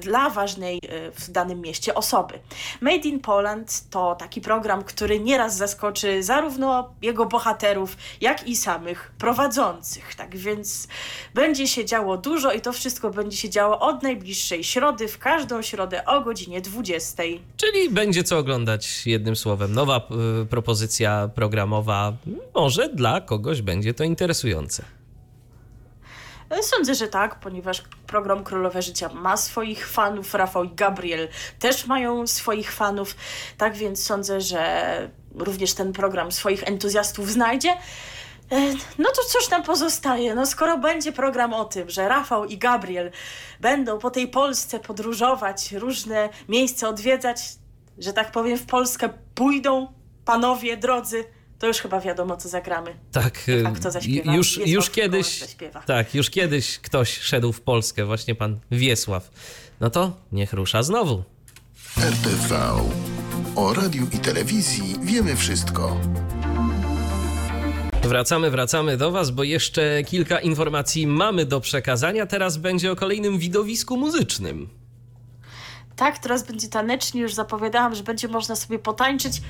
[0.00, 2.34] dla ważnej y, w danym mieście osoby.
[2.80, 9.12] Made in Poland to taki program, który nieraz zaskoczy zarówno jego bohaterów, jak i samych
[9.18, 10.14] prowadzących.
[10.14, 10.88] Tak więc
[11.34, 15.62] będzie się działo dużo i to wszystko będzie się działo od najbliższej środy, w każdą
[15.62, 17.22] środę o godzinie 20.
[17.56, 19.72] Czyli będzie co oglądać jednym słowem.
[19.72, 20.08] Nowa
[20.42, 22.12] y, propozycja programowa.
[22.54, 24.84] Może dla kogoś będzie to interesujące.
[26.62, 31.28] Sądzę, że tak, ponieważ program Królowe Życia ma swoich fanów, Rafał i Gabriel
[31.58, 33.16] też mają swoich fanów,
[33.58, 37.70] tak więc sądzę, że również ten program swoich entuzjastów znajdzie.
[38.52, 40.34] E, No to cóż nam pozostaje?
[40.34, 43.10] No skoro będzie program o tym, że Rafał i Gabriel
[43.60, 47.38] będą po tej Polsce podróżować, różne miejsca odwiedzać,
[47.98, 49.92] że tak powiem w Polskę pójdą
[50.24, 51.24] panowie drodzy,
[51.58, 52.96] to już chyba wiadomo co zagramy.
[53.12, 54.34] Tak, A kto zaśpiewa?
[54.34, 55.40] już, Wiesław już kiedyś.
[55.40, 55.80] Zaśpiewa.
[55.82, 59.30] Tak, już kiedyś ktoś szedł w Polskę, właśnie pan Wiesław.
[59.80, 61.22] No to niech rusza znowu.
[61.98, 62.58] RTV.
[63.56, 66.00] O radiu i telewizji wiemy wszystko.
[68.02, 72.26] Wracamy, wracamy do Was, bo jeszcze kilka informacji mamy do przekazania.
[72.26, 74.68] Teraz będzie o kolejnym widowisku muzycznym.
[75.96, 79.42] Tak, teraz będzie tanecznie, już zapowiadałam, że będzie można sobie potańczyć.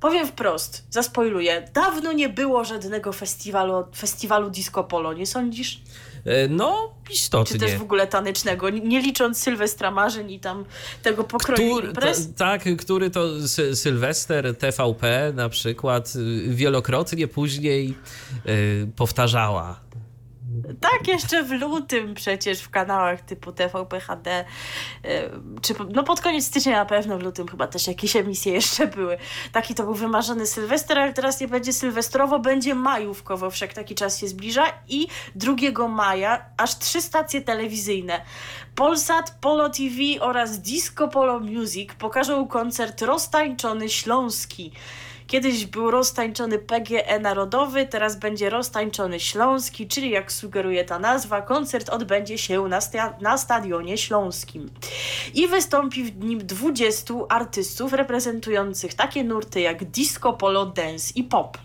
[0.00, 1.68] Powiem wprost, zaspoiluję.
[1.74, 5.80] Dawno nie było żadnego festiwalu, festiwalu disco polo, nie sądzisz?
[6.24, 7.60] E, No, Czy istotnie.
[7.60, 10.64] też w ogóle tanecznego, nie licząc Sylwestra Marzeń i tam
[11.02, 12.28] tego pokroju Który, imprez?
[12.36, 17.94] ta, tak, który to Sy- Sylwester TVP na przykład y, wielokrotnie później
[18.46, 19.80] y, powtarzała.
[20.80, 24.44] Tak, jeszcze w lutym przecież w kanałach typu TVP HD, e,
[25.62, 29.18] czy no pod koniec stycznia na pewno w lutym chyba też jakieś emisje jeszcze były.
[29.52, 34.18] Taki to był wymarzony Sylwester, ale teraz nie będzie sylwestrowo, będzie majówkowo, wszak taki czas
[34.18, 38.20] się zbliża i 2 maja aż trzy stacje telewizyjne
[38.74, 44.72] Polsat, Polo TV oraz Disco Polo Music pokażą koncert roztańczony śląski.
[45.30, 51.88] Kiedyś był roztańczony PGE Narodowy, teraz będzie roztańczony Śląski, czyli jak sugeruje ta nazwa, koncert
[51.88, 54.70] odbędzie się na, sta na Stadionie Śląskim.
[55.34, 61.58] I wystąpi w nim 20 artystów reprezentujących takie nurty jak disco, polo, dance i pop.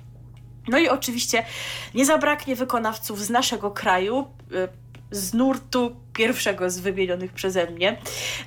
[0.68, 1.46] No i oczywiście
[1.94, 4.68] nie zabraknie wykonawców z naszego kraju, y,
[5.12, 7.98] z nurtu pierwszego z wymienionych przeze mnie.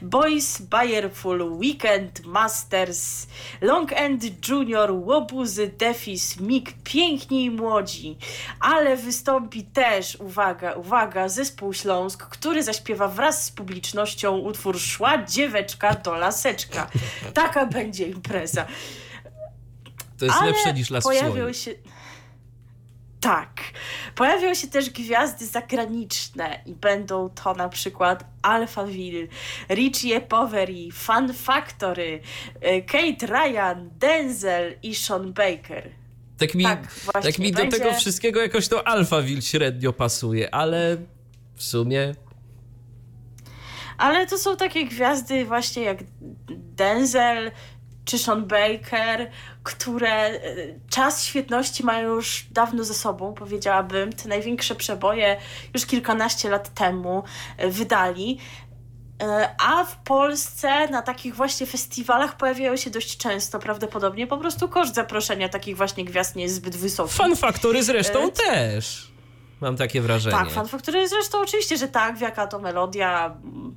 [0.02, 3.26] Boys, Bayerful, Weekend, Masters,
[3.60, 8.16] Long End Junior, Łobuzy, Defis, Mig, Piękni i Młodzi.
[8.60, 15.94] Ale wystąpi też, uwaga, uwaga, zespół Śląsk, który zaśpiewa wraz z publicznością utwór Szła dzieweczka
[15.94, 16.90] do laseczka.
[17.34, 18.66] Taka będzie impreza.
[20.18, 21.74] To jest Ale lepsze niż las pojawią się
[23.20, 23.60] tak.
[24.14, 29.26] Pojawią się też gwiazdy zagraniczne i będą to na przykład Alphaville,
[29.70, 32.20] Richie Poveri, Fun Factory,
[32.66, 35.90] y, Kate Ryan, Denzel i Sean Baker.
[36.38, 37.78] Tak mi, tak, tak mi będzie...
[37.78, 40.96] do tego wszystkiego jakoś to Alphaville średnio pasuje, ale
[41.54, 42.14] w sumie
[43.98, 45.98] ale to są takie gwiazdy właśnie jak
[46.48, 47.50] Denzel,
[48.08, 49.30] czy Sean Baker,
[49.62, 50.40] które e,
[50.90, 54.12] czas świetności mają już dawno ze sobą, powiedziałabym.
[54.12, 55.36] Te największe przeboje
[55.74, 57.22] już kilkanaście lat temu
[57.56, 58.38] e, wydali.
[59.22, 64.68] E, a w Polsce na takich właśnie festiwalach pojawiają się dość często, prawdopodobnie po prostu
[64.68, 67.14] koszt zaproszenia takich właśnie gwiazd nie jest zbyt wysoki.
[67.14, 69.17] Fan Factory zresztą też.
[69.60, 70.36] Mam takie wrażenie.
[70.36, 73.36] Tak, Fan Factory zresztą oczywiście, że tak, jaka to melodia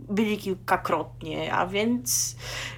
[0.10, 2.36] byli kilkakrotnie, a więc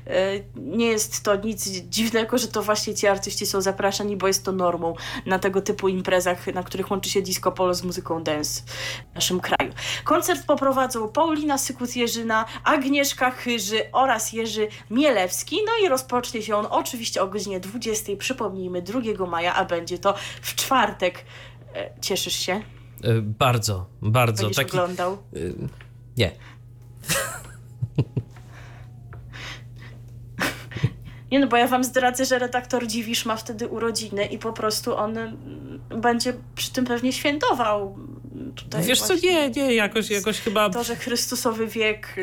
[0.08, 4.46] y, nie jest to nic dziwnego, że to właśnie ci artyści są zapraszani, bo jest
[4.46, 4.94] to normą
[5.26, 8.62] na tego typu imprezach, na których łączy się disco polo z muzyką dance
[9.12, 9.74] w naszym kraju.
[10.04, 17.22] Koncert poprowadzą Paulina Sykut-Jerzyna, Agnieszka Chyży oraz Jerzy Mielewski, no i rozpocznie się on oczywiście
[17.22, 21.26] o godzinie 20, przypomnijmy, 2 maja, a będzie to w czwartek.
[21.76, 22.62] E, cieszysz się?
[23.04, 24.44] E, bardzo, bardzo.
[24.44, 24.72] Będziesz Taki...
[24.72, 25.14] oglądał?
[25.14, 25.40] E,
[26.18, 26.32] nie.
[31.34, 34.96] Nie no, bo ja wam zdradzę, że redaktor Dziwisz ma wtedy urodziny i po prostu
[34.96, 35.18] on
[35.90, 37.98] będzie przy tym pewnie świętował.
[38.56, 40.70] Tutaj Wiesz co, nie, nie, jakoś, jakoś chyba...
[40.70, 42.16] To, że Chrystusowy wiek...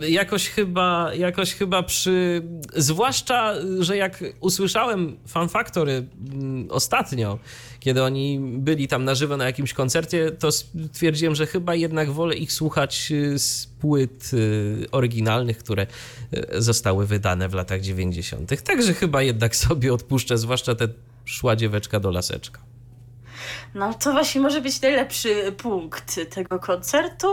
[0.00, 2.42] Jakoś chyba, jakoś chyba przy...
[2.76, 7.38] Zwłaszcza, że jak usłyszałem Fan Factory mm, ostatnio,
[7.84, 12.34] kiedy oni byli tam na żywo na jakimś koncercie, to stwierdziłem, że chyba jednak wolę
[12.34, 15.86] ich słuchać y, z płyt y, oryginalnych, które
[16.34, 18.62] y, zostały wydane w latach 90.
[18.62, 20.88] Także chyba jednak sobie odpuszczę, zwłaszcza te
[21.24, 22.60] szła dzieweczka do laseczka.
[23.74, 27.26] No to właśnie może być najlepszy punkt tego koncertu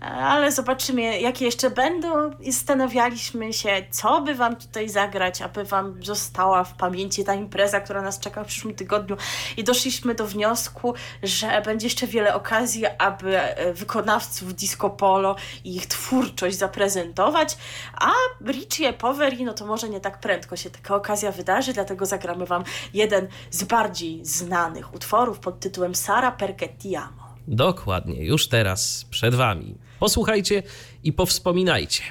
[0.00, 2.30] ale zobaczymy, jakie jeszcze będą.
[2.40, 7.80] I zastanawialiśmy się, co by Wam tutaj zagrać, aby Wam została w pamięci ta impreza,
[7.80, 9.16] która nas czeka w przyszłym tygodniu.
[9.56, 15.76] I doszliśmy do wniosku, że będzie jeszcze wiele okazji, aby e, wykonawców disco polo i
[15.76, 17.56] ich twórczość zaprezentować.
[18.00, 18.10] A
[18.46, 22.64] Richie Poveri, no to może nie tak prędko się taka okazja wydarzy, dlatego zagramy Wam
[22.94, 27.26] jeden z bardziej znanych utworów pod tytułem Sara Perchettiamo.
[27.48, 29.85] Dokładnie, już teraz przed Wami.
[30.00, 30.62] Posłuchajcie
[31.04, 32.02] i powspominajcie.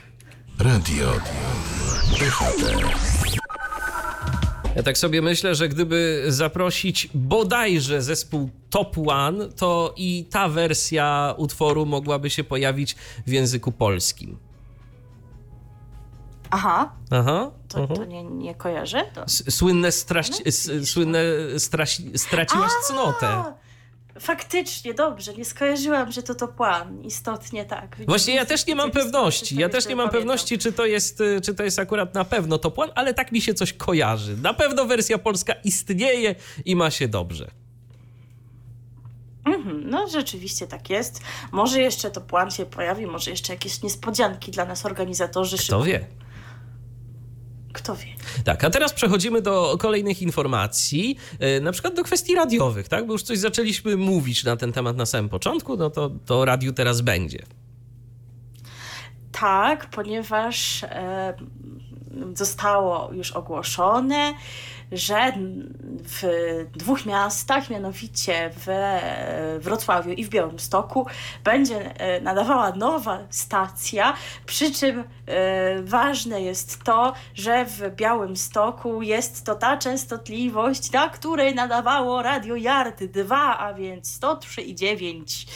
[0.60, 1.12] Radio
[4.76, 11.34] Ja tak sobie myślę, że gdyby zaprosić bodajże zespół Top One, to i ta wersja
[11.38, 12.96] utworu mogłaby się pojawić
[13.28, 14.38] w języku polskim.
[16.52, 16.92] Aha.
[17.12, 17.52] Aha.
[17.68, 17.96] To, -huh.
[17.96, 19.04] to nie, nie kojarzę?
[19.14, 19.24] To...
[19.28, 20.44] Słynne, straci,
[20.86, 21.20] słynne
[21.58, 23.44] straci, straciłaś cnotę.
[24.20, 27.04] Faktycznie, dobrze, nie skojarzyłam, że to to plan.
[27.04, 27.98] Istotnie tak.
[28.08, 29.56] Właśnie ja też nie mam pewności.
[29.56, 32.58] Ja też nie mam pewności, czy to, jest, y, czy to jest akurat na pewno
[32.58, 34.38] to plan, ale tak mi się coś kojarzy.
[34.38, 36.36] Na pewno wersja polska istnieje
[36.66, 37.52] i ma się dobrze.
[39.46, 41.22] Mhm, no rzeczywiście tak jest.
[41.52, 45.58] Może jeszcze to plan się pojawi, może jeszcze jakieś niespodzianki dla nas organizatorzy.
[45.58, 46.06] Kto wie?
[47.76, 48.06] Kto wie.
[48.44, 53.08] Tak, a teraz przechodzimy do kolejnych informacji, e, na przykład do kwestii radiowych, tak?
[53.08, 56.74] Bo już coś zaczęliśmy mówić na ten temat na samym początku, no to, to radiu
[56.74, 57.40] teraz będzie.
[59.32, 61.34] Tak, ponieważ e,
[62.34, 64.34] zostało już ogłoszone,
[64.92, 65.34] że
[66.04, 66.24] w
[66.76, 69.02] dwóch miastach, mianowicie we
[69.60, 71.08] Wrocławiu i w Białymstoku,
[71.44, 74.14] będzie e, nadawała nowa stacja,
[74.46, 81.56] przy czym e, ważne jest to, że w Białymstoku jest to ta częstotliwość, na której
[81.56, 85.48] nadawało Radio Yard 2, a więc 103,9,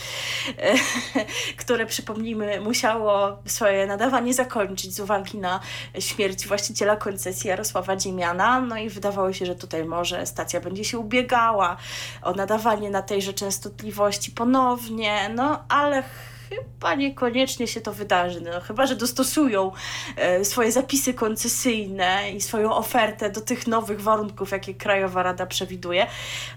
[0.58, 0.74] e,
[1.62, 5.60] które przypomnijmy musiało swoje nadawanie zakończyć z uwagi na
[6.00, 8.62] śmierć właściciela koncesji Jarosława Dziemiana.
[8.62, 11.78] No i wydawało się, że tutaj może stacja będzie się ubiegała
[12.22, 16.04] o nadawanie na tejże częstotliwości ponownie, no ale
[16.50, 18.42] chyba niekoniecznie się to wydarzy.
[18.42, 19.72] No, chyba, że dostosują
[20.16, 26.08] e, swoje zapisy koncesyjne i swoją ofertę do tych nowych warunków, jakie Krajowa Rada przewiduje.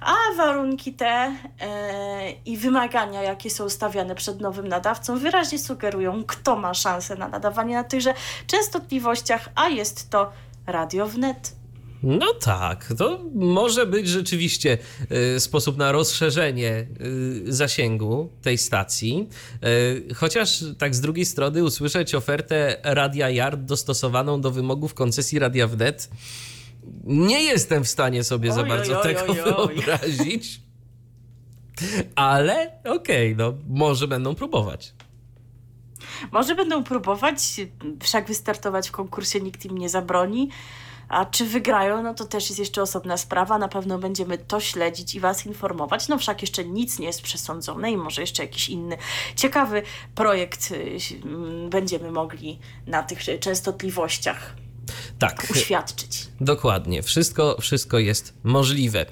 [0.00, 1.06] A warunki te
[1.60, 7.28] e, i wymagania, jakie są stawiane przed nowym nadawcą, wyraźnie sugerują, kto ma szansę na
[7.28, 8.14] nadawanie na tychże
[8.46, 10.32] częstotliwościach, a jest to
[10.66, 11.61] Radio Wnet.
[12.02, 14.78] No tak, to może być rzeczywiście
[15.36, 16.86] y, sposób na rozszerzenie
[17.46, 19.28] y, zasięgu tej stacji.
[19.64, 25.66] Y, chociaż tak z drugiej strony usłyszeć ofertę Radia Yard dostosowaną do wymogów koncesji Radia
[25.66, 26.08] Wnet
[27.04, 30.60] nie jestem w stanie sobie oj, za bardzo oj, tego oj, wyobrazić.
[32.14, 34.94] Ale okej, okay, no może będą próbować.
[36.32, 37.38] Może będą próbować,
[38.02, 40.48] wszak wystartować w konkursie nikt im nie zabroni.
[41.12, 43.58] A czy wygrają, no to też jest jeszcze osobna sprawa.
[43.58, 46.08] Na pewno będziemy to śledzić i Was informować.
[46.08, 48.96] No wszak jeszcze nic nie jest przesądzone i może jeszcze jakiś inny
[49.36, 49.82] ciekawy
[50.14, 50.98] projekt y,
[51.70, 54.54] będziemy mogli na tych częstotliwościach
[55.18, 55.46] tak.
[55.50, 56.26] uświadczyć.
[56.40, 57.02] Dokładnie.
[57.02, 59.00] Wszystko, wszystko jest możliwe.
[59.00, 59.06] E,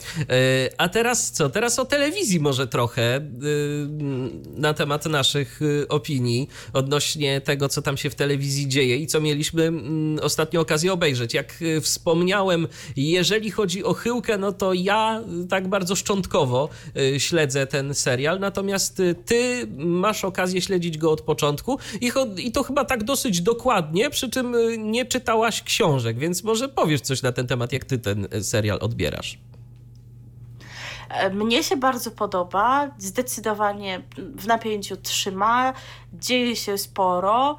[0.78, 1.50] a teraz co?
[1.50, 3.20] Teraz o telewizji może trochę e,
[4.56, 9.20] na temat naszych e, opinii odnośnie tego, co tam się w telewizji dzieje i co
[9.20, 9.72] mieliśmy
[10.22, 11.34] ostatnio okazję obejrzeć.
[11.34, 16.68] Jak wspomniałem, jeżeli chodzi o Chyłkę, no to ja tak bardzo szczątkowo
[17.18, 21.78] śledzę ten serial, natomiast ty masz okazję śledzić go od początku
[22.36, 24.56] i to chyba tak dosyć dokładnie, przy czym
[24.90, 29.38] nie czytałaś książek, więc może powiesz coś na ten temat, jak ty ten serial odbierasz.
[31.08, 35.72] E, mnie się bardzo podoba, zdecydowanie w napięciu trzyma,
[36.12, 37.58] dzieje się sporo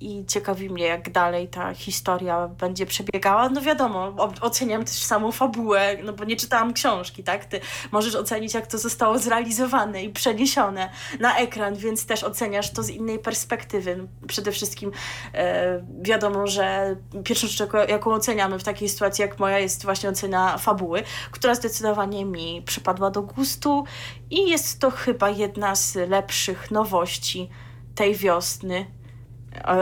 [0.00, 3.48] i ciekawi mnie, jak dalej ta historia będzie przebiegała.
[3.48, 7.44] No wiadomo, oceniam też samą fabułę, no bo nie czytałam książki, tak?
[7.44, 7.60] Ty
[7.92, 10.90] możesz ocenić, jak to zostało zrealizowane i przeniesione
[11.20, 14.08] na ekran, więc też oceniasz to z innej perspektywy.
[14.28, 14.92] Przede wszystkim
[15.34, 20.58] e, wiadomo, że pierwszą rzecz, jaką oceniamy w takiej sytuacji jak moja, jest właśnie ocena
[20.58, 23.84] fabuły, która zdecydowanie mi przypadła do gustu
[24.30, 27.50] i jest to chyba jedna z lepszych nowości
[27.94, 28.99] tej wiosny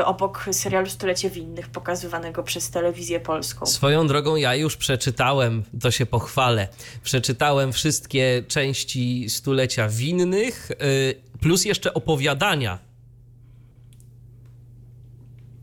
[0.05, 3.67] obok serialu Stulecie Winnych pokazywanego przez telewizję polską.
[3.67, 6.69] Swoją drogą ja już przeczytałem, to się pochwalę,
[7.03, 12.88] przeczytałem wszystkie części Stulecia Winnych, y, plus jeszcze opowiadania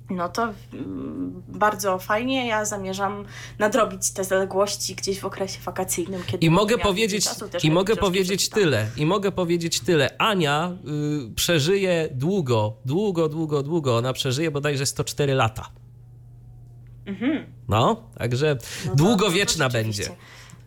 [0.09, 2.47] no to mm, bardzo fajnie.
[2.47, 3.25] Ja zamierzam
[3.59, 6.23] nadrobić te zaległości gdzieś w okresie wakacyjnym.
[6.27, 7.27] Kiedy I mogę powiedzieć,
[7.63, 8.87] i mogę powiedzieć tyle.
[8.97, 10.17] I mogę powiedzieć tyle.
[10.17, 10.71] Ania
[11.31, 13.97] y, przeżyje długo, długo, długo, długo.
[13.97, 15.69] Ona przeżyje bodajże 104 lata.
[17.05, 17.45] Mhm.
[17.67, 20.03] No, także no długowieczna to, no to będzie.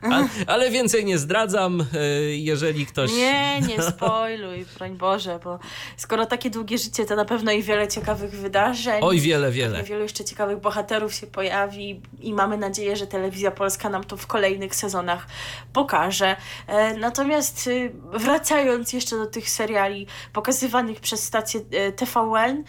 [0.03, 3.13] Ale, ale, więcej nie zdradzam, e, jeżeli ktoś.
[3.13, 5.59] Nie, nie spoiluj, broń Boże, bo
[5.97, 9.01] skoro takie długie życie, to na pewno i wiele ciekawych wydarzeń.
[9.03, 9.83] Oj, wiele, wiele.
[9.83, 14.27] Wielu jeszcze ciekawych bohaterów się pojawi i mamy nadzieję, że telewizja polska nam to w
[14.27, 15.27] kolejnych sezonach
[15.73, 16.37] pokaże.
[16.67, 22.65] E, natomiast y, wracając jeszcze do tych seriali pokazywanych przez stację e, TVN,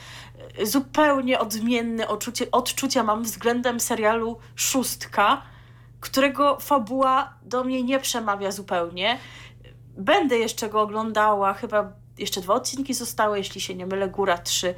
[0.63, 5.41] zupełnie odmienne odczucie, odczucia mam względem serialu Szóstka
[5.99, 9.17] którego fabuła do mnie nie przemawia zupełnie.
[9.97, 14.75] Będę jeszcze go oglądała, chyba jeszcze dwa odcinki zostały, jeśli się nie mylę, Góra 3.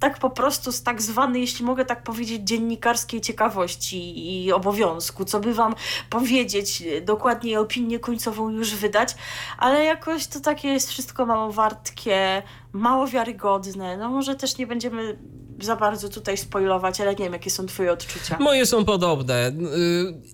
[0.00, 5.40] Tak po prostu z tak zwanej, jeśli mogę tak powiedzieć, dziennikarskiej ciekawości i obowiązku, co
[5.40, 5.74] by wam
[6.10, 9.14] powiedzieć, dokładnie opinię końcową już wydać,
[9.58, 12.42] ale jakoś to takie jest wszystko mało wartkie,
[12.72, 13.96] mało wiarygodne.
[13.96, 15.18] No może też nie będziemy
[15.60, 18.38] za bardzo tutaj spoilować, ale nie wiem, jakie są twoje odczucia.
[18.40, 19.48] Moje są podobne.
[19.48, 19.52] Y,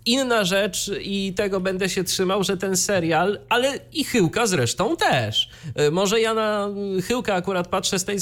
[0.07, 5.51] inna rzecz i tego będę się trzymał, że ten serial, ale i Chyłka zresztą też.
[5.81, 6.68] Y, może ja na
[7.07, 8.16] Chyłka akurat patrzę z tej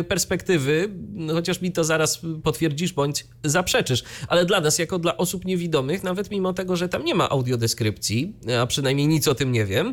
[0.00, 0.88] y, perspektywy,
[1.32, 6.30] chociaż mi to zaraz potwierdzisz bądź zaprzeczysz, ale dla nas, jako dla osób niewidomych, nawet
[6.30, 9.92] mimo tego, że tam nie ma audiodeskrypcji, a przynajmniej nic o tym nie wiem,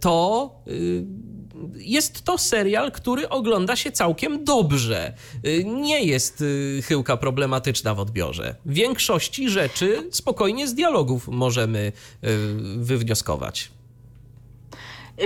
[0.00, 0.50] to
[1.76, 5.14] jest to serial, który ogląda się całkiem dobrze.
[5.46, 8.54] Y, nie jest y, chyłka problematyczna w odbiorze.
[8.64, 12.28] W większości rzeczy spokojnie z dialogów możemy y,
[12.76, 13.70] wywnioskować.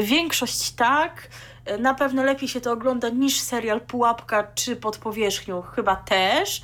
[0.03, 1.29] Większość tak.
[1.79, 6.63] Na pewno lepiej się to ogląda niż serial Pułapka czy Pod powierzchnią, chyba też.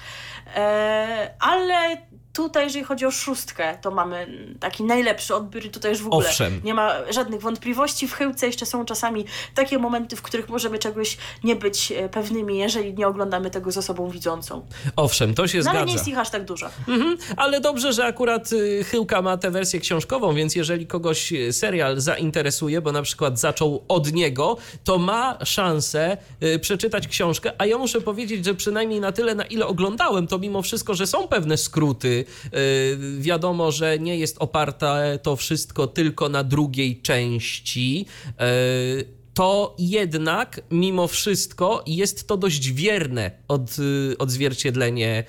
[0.56, 1.96] E, ale
[2.32, 4.26] Tutaj, jeżeli chodzi o szóstkę, to mamy
[4.60, 6.60] taki najlepszy odbiór i tutaj już w ogóle Owszem.
[6.64, 8.08] nie ma żadnych wątpliwości.
[8.08, 9.24] W chyłce jeszcze są czasami
[9.54, 13.78] takie momenty, w których możemy czegoś nie być e, pewnymi, jeżeli nie oglądamy tego z
[13.78, 14.66] osobą widzącą.
[14.96, 15.78] Owszem, to się no, zgadza.
[15.78, 16.66] Ale nie jest ich aż tak dużo.
[16.88, 21.52] Mhm, ale dobrze, że akurat y, Chyłka ma tę wersję książkową, więc jeżeli kogoś y,
[21.52, 27.66] serial zainteresuje, bo na przykład zaczął od niego, to ma szansę y, przeczytać książkę, a
[27.66, 31.28] ja muszę powiedzieć, że przynajmniej na tyle, na ile oglądałem, to mimo wszystko, że są
[31.28, 32.21] pewne skróty,
[32.54, 40.60] Y, wiadomo, że nie jest oparte to wszystko tylko na drugiej części y, to jednak
[40.70, 45.24] mimo wszystko jest to dość wierne od, y, odzwierciedlenie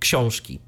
[0.00, 0.58] książki.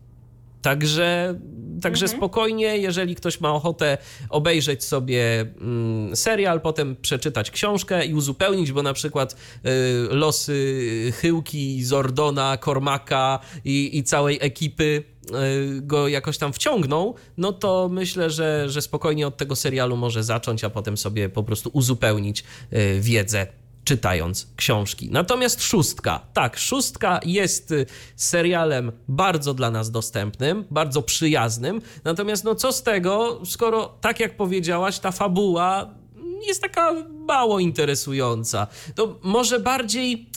[0.62, 1.38] Także,
[1.82, 2.18] także mhm.
[2.18, 3.98] spokojnie, jeżeli ktoś ma ochotę
[4.30, 11.84] obejrzeć sobie mm, serial, potem przeczytać książkę i uzupełnić, bo na przykład y, losy Chyłki,
[11.84, 15.04] Zordona, Kormaka i, i całej ekipy
[15.80, 20.64] go jakoś tam wciągną, no to myślę, że, że spokojnie od tego serialu może zacząć,
[20.64, 23.46] a potem sobie po prostu uzupełnić y, wiedzę
[23.84, 25.10] czytając książki.
[25.10, 31.82] Natomiast szóstka, tak, szóstka jest y, serialem bardzo dla nas dostępnym, bardzo przyjaznym.
[32.04, 35.94] Natomiast no co z tego, skoro tak jak powiedziałaś, ta fabuła
[36.46, 36.94] jest taka
[37.26, 38.66] mało interesująca.
[38.94, 40.28] To może bardziej,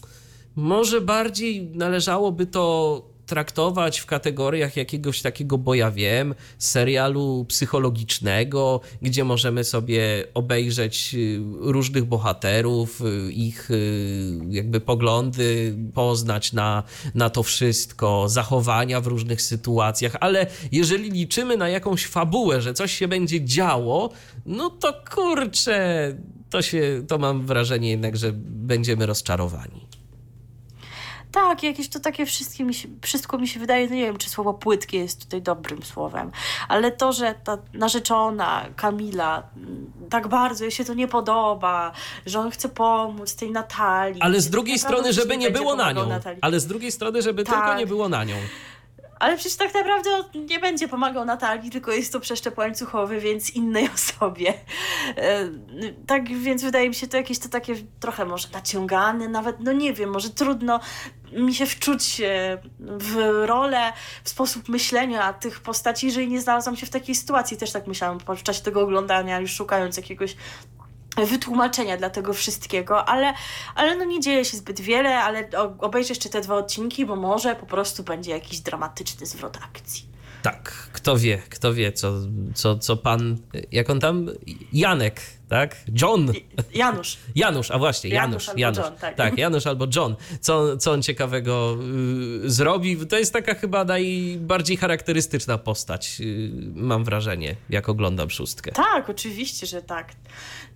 [0.56, 9.24] może bardziej należałoby to traktować w kategoriach jakiegoś takiego, bo ja wiem, serialu psychologicznego, gdzie
[9.24, 16.84] możemy sobie obejrzeć y, różnych bohaterów, y, ich y, jakby poglądy, poznać na,
[17.16, 22.92] na to wszystko, zachowania w różnych sytuacjach, ale jeżeli liczymy na jakąś fabułę, że coś
[22.94, 24.10] się będzie działo,
[24.46, 26.18] no to kurczę,
[26.50, 29.93] to się, to mam wrażenie jednak, że będziemy rozczarowani.
[31.34, 34.30] Tak, jakieś to takie wszystkie mi się, wszystko mi się wydaje, no nie wiem, czy
[34.30, 36.32] słowo płytkie jest tutaj dobrym słowem,
[36.68, 41.92] ale to, że ta narzeczona Kamila mm, tak bardzo jej się to nie podoba,
[42.26, 44.22] że on chce pomóc tej Natalii.
[44.22, 46.10] Ale z drugiej strony, żeby nie było na nią.
[46.10, 46.40] Natalii.
[46.42, 47.56] Ale z drugiej strony, żeby tak.
[47.56, 48.36] tylko nie było na nią.
[49.24, 53.90] Ale przecież tak naprawdę nie będzie pomagał Natalii, tylko jest to przeszczep łańcuchowy, więc innej
[53.96, 54.54] osobie.
[55.18, 55.50] E,
[56.08, 59.94] tak więc wydaje mi się to jakieś to takie trochę może naciągane, nawet, no nie
[59.94, 60.80] wiem, może trudno
[61.32, 63.94] mi się wczuć e, w rolę,
[64.24, 67.58] w sposób myślenia tych postaci, jeżeli nie znalazłam się w takiej sytuacji.
[67.58, 70.36] Też tak myślałam w czasie tego oglądania, już szukając jakiegoś
[71.18, 73.34] wytłumaczenia dla tego wszystkiego, ale,
[73.76, 75.50] ale no nie dzieje się zbyt wiele, ale
[75.80, 80.14] obejrzę jeszcze te dwa odcinki, bo może po prostu będzie jakiś dramatyczny zwrot akcji.
[80.44, 82.14] Tak, kto wie, kto wie, co,
[82.54, 83.38] co, co pan,
[83.72, 84.30] jak on tam,
[84.74, 85.76] Janek, tak?
[86.02, 86.34] John.
[86.74, 87.18] Janusz.
[87.36, 88.48] Janusz, a właśnie, Janusz.
[88.48, 88.78] Janusz, Janusz.
[88.78, 89.16] John, tak.
[89.16, 89.38] tak.
[89.38, 90.16] Janusz albo John.
[90.42, 91.78] Co, co on ciekawego
[92.46, 93.08] y, zrobi?
[93.08, 98.72] To jest taka chyba najbardziej charakterystyczna postać, y, mam wrażenie, jak oglądam szóstkę.
[98.72, 100.14] Tak, oczywiście, że tak.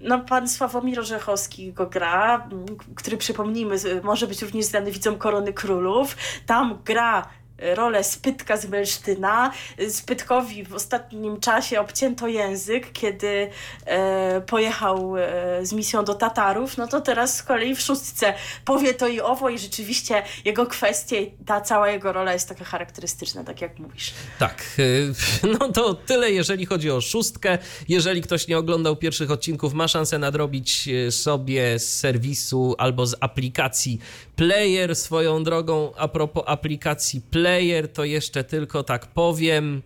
[0.02, 2.50] No, pan Sławomir Orzechowski go gra,
[2.96, 6.18] który przypomnijmy, może być również znany widzom Korony Królów.
[6.46, 7.30] Tam gra
[7.60, 9.52] rolę Spytka z Belsztyna.
[9.90, 13.50] Spytkowi w ostatnim czasie obcięto język, kiedy
[13.86, 18.34] e, pojechał e, z misją do Tatarów, no to teraz z kolei w szóstce
[18.66, 23.44] powie to i owo i rzeczywiście jego kwestie, ta cała jego rola jest taka charakterystyczna,
[23.44, 24.14] tak jak mówisz.
[24.40, 24.64] Tak,
[25.44, 27.58] e, no to tyle jeżeli chodzi o szóstkę.
[27.88, 33.16] Jeżeli ktoś nie oglądał pierwszych odcinków, ma szansę nadrobić e, sobie z serwisu albo z
[33.20, 34.00] aplikacji
[34.36, 35.92] Player swoją drogą.
[35.98, 37.47] A propos aplikacji Player,
[37.94, 39.82] to jeszcze tylko tak powiem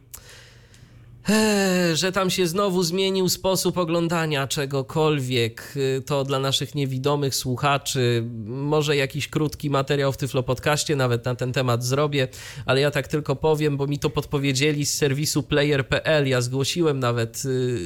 [1.93, 5.73] że tam się znowu zmienił sposób oglądania czegokolwiek.
[6.05, 8.23] To dla naszych niewidomych słuchaczy.
[8.45, 12.27] Może jakiś krótki materiał w Tyflo Podcaście nawet na ten temat zrobię,
[12.65, 16.27] ale ja tak tylko powiem, bo mi to podpowiedzieli z serwisu player.pl.
[16.27, 17.79] Ja zgłosiłem nawet y,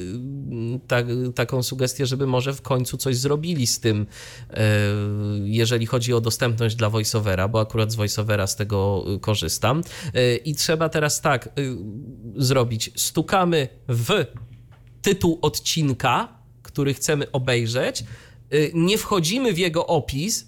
[0.88, 4.56] tak, taką sugestię, żeby może w końcu coś zrobili z tym, y,
[5.44, 9.82] jeżeli chodzi o dostępność dla voiceovera, bo akurat z voiceovera z tego korzystam.
[10.16, 11.50] Y, I trzeba teraz tak
[12.36, 12.92] zrobić.
[12.96, 14.26] Stuk stukamy w
[15.02, 18.04] tytuł odcinka, który chcemy obejrzeć,
[18.74, 20.48] nie wchodzimy w jego opis,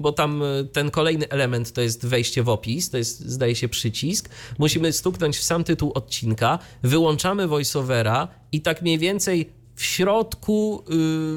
[0.00, 3.68] bo tam y, ten kolejny element to jest wejście w opis, to jest zdaje się
[3.68, 4.28] przycisk.
[4.58, 10.84] Musimy stuknąć w sam tytuł odcinka, wyłączamy voiceovera i tak mniej więcej w środku,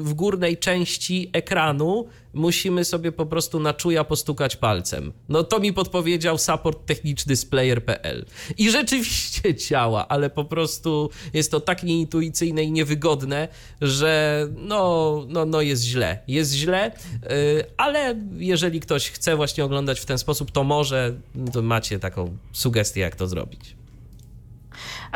[0.00, 2.06] y, w górnej części ekranu
[2.36, 5.12] musimy sobie po prostu na czuja postukać palcem.
[5.28, 8.26] No to mi podpowiedział support techniczny z player.pl.
[8.58, 13.48] I rzeczywiście działa, ale po prostu jest to tak nieintuicyjne i niewygodne,
[13.80, 16.18] że no, no, no jest źle.
[16.28, 21.14] Jest źle, y, ale jeżeli ktoś chce właśnie oglądać w ten sposób, to może,
[21.52, 23.75] to macie taką sugestię, jak to zrobić.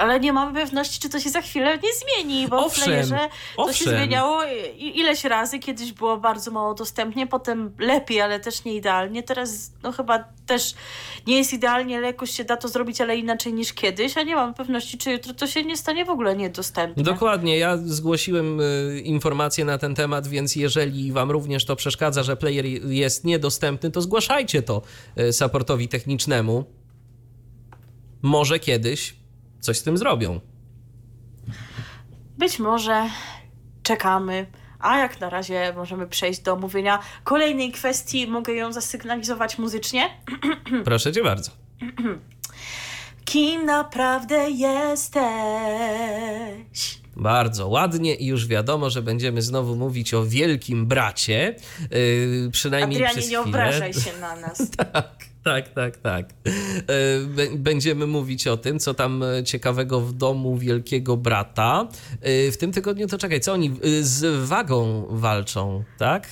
[0.01, 3.19] Ale nie mamy pewności, czy to się za chwilę nie zmieni, bo Owszem, w playerze
[3.57, 3.75] to owszem.
[3.77, 4.43] się zmieniało
[4.77, 5.59] ileś razy.
[5.59, 9.23] Kiedyś było bardzo mało dostępnie, potem lepiej, ale też nie idealnie.
[9.23, 10.75] Teraz no chyba też
[11.27, 14.35] nie jest idealnie, ale jakoś się da to zrobić, ale inaczej niż kiedyś, a nie
[14.35, 17.03] mamy pewności, czy jutro to się nie stanie w ogóle niedostępne.
[17.03, 22.37] Dokładnie, ja zgłosiłem y, informacje na ten temat, więc jeżeli wam również to przeszkadza, że
[22.37, 24.83] player jest niedostępny, to zgłaszajcie to
[25.19, 26.65] y, supportowi technicznemu.
[28.23, 29.20] Może kiedyś
[29.61, 30.41] coś z tym zrobią.
[32.39, 33.07] Być może
[33.83, 34.47] czekamy.
[34.79, 38.27] A jak na razie możemy przejść do omówienia kolejnej kwestii.
[38.27, 40.11] Mogę ją zasygnalizować muzycznie?
[40.85, 41.51] Proszę cię bardzo.
[43.25, 45.21] Kim naprawdę jesteś?
[47.17, 51.57] Bardzo ładnie i już wiadomo, że będziemy znowu mówić o wielkim bracie.
[51.91, 53.41] Yy, przynajmniej Adrianie, przez nie chwilę.
[53.59, 54.71] obrażaj się na nas.
[54.93, 56.27] Tak, tak, tak, tak.
[56.47, 61.89] E, Będziemy mówić o tym, co tam e, ciekawego w domu wielkiego brata.
[62.21, 66.29] E, W tym tygodniu to czekaj, co oni z wagą walczą, tak?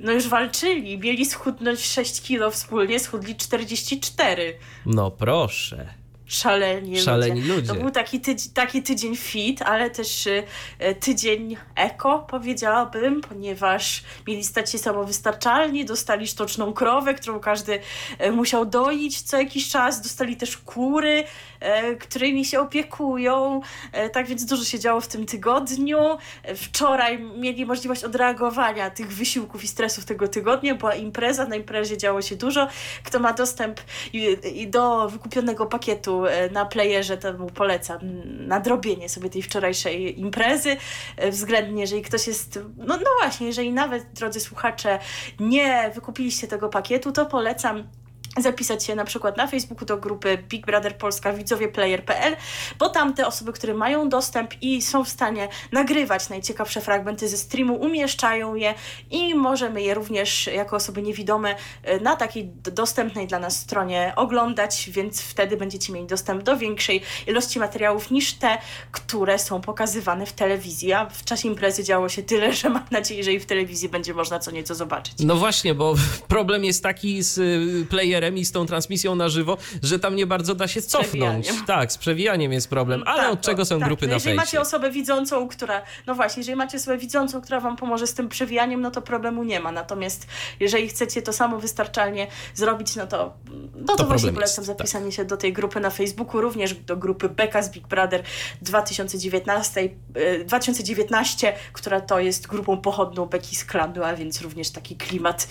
[0.00, 4.58] No już walczyli, mieli schudnąć 6 kilo wspólnie, schudli 44.
[4.86, 5.88] No proszę.
[6.26, 7.68] Szaleni, Szaleni ludzie.
[7.68, 10.42] To był taki, tydz- taki tydzień fit, ale też y,
[10.82, 17.80] y, tydzień eko, powiedziałabym, ponieważ mieli stać się samowystarczalni, dostali sztuczną krowę, którą każdy
[18.26, 21.24] y, musiał doić co jakiś czas, dostali też kury,
[21.92, 23.60] y, którymi się opiekują,
[24.06, 25.98] y, tak więc dużo się działo w tym tygodniu.
[26.50, 31.98] Y, Wczoraj mieli możliwość odreagowania tych wysiłków i stresów tego tygodnia, była impreza, na imprezie
[31.98, 32.68] działo się dużo.
[33.04, 33.80] Kto ma dostęp
[34.54, 37.98] i do wykupionego pakietu e, na playerze, to mu polecam
[38.46, 40.76] nadrobienie sobie tej wczorajszej imprezy.
[41.16, 44.98] E, Względnie, jeżeli ktoś jest, no, no właśnie, jeżeli nawet, drodzy słuchacze,
[45.40, 47.88] nie wykupiliście tego pakietu, to polecam
[48.38, 52.36] zapisać się na przykład na Facebooku do grupy Big Brother Polska widzowie player.pl,
[52.78, 57.36] bo tam te osoby, które mają dostęp i są w stanie nagrywać najciekawsze fragmenty ze
[57.36, 58.74] streamu, umieszczają je
[59.10, 64.90] i możemy je również jako osoby niewidome e, na takiej dostępnej dla nas stronie oglądać,
[64.90, 68.58] więc wtedy będziecie mieli dostęp do większej ilości materiałów niż te,
[68.92, 70.92] które są pokazywane w telewizji.
[70.92, 74.14] A w czasie imprezy działo się tyle, że mam nadzieję, że i w telewizji będzie
[74.14, 75.14] można co nieco zobaczyć.
[75.18, 75.94] No właśnie, bo
[76.28, 77.86] problem jest taki z y,
[78.24, 81.48] playerem i z tą transmisją na żywo, że tam nie bardzo da się cofnąć.
[81.66, 83.88] Tak, z przewijaniem jest problem, ale Tak, od to- czego są tak.
[83.88, 84.60] grupy no na Jeżeli macie fejsie?
[84.60, 88.80] osobę widzącą, która, no właśnie, jeżeli macie osobę widzącą, która wam pomoże z tym przewijaniem,
[88.80, 89.72] no to problemu nie ma.
[89.72, 90.26] Natomiast
[90.60, 93.34] jeżeli chcecie to samo wystarczalnie zrobić, no to,
[93.76, 94.64] no to, To właśnie polecam jest, tak.
[94.64, 98.22] zapisanie się do tej grupy na Facebooku, również do grupy Beka z Big Brother
[98.62, 99.80] 2019,
[100.14, 105.48] e, 2019, która to jest grupą pochodną Beki z klanu, a więc również taki klimat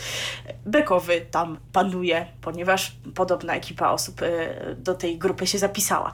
[0.65, 2.62] bekowy tam panuje, ponieważ
[3.16, 6.11] podobna ekipa osób e, do tej grupy się zapisała.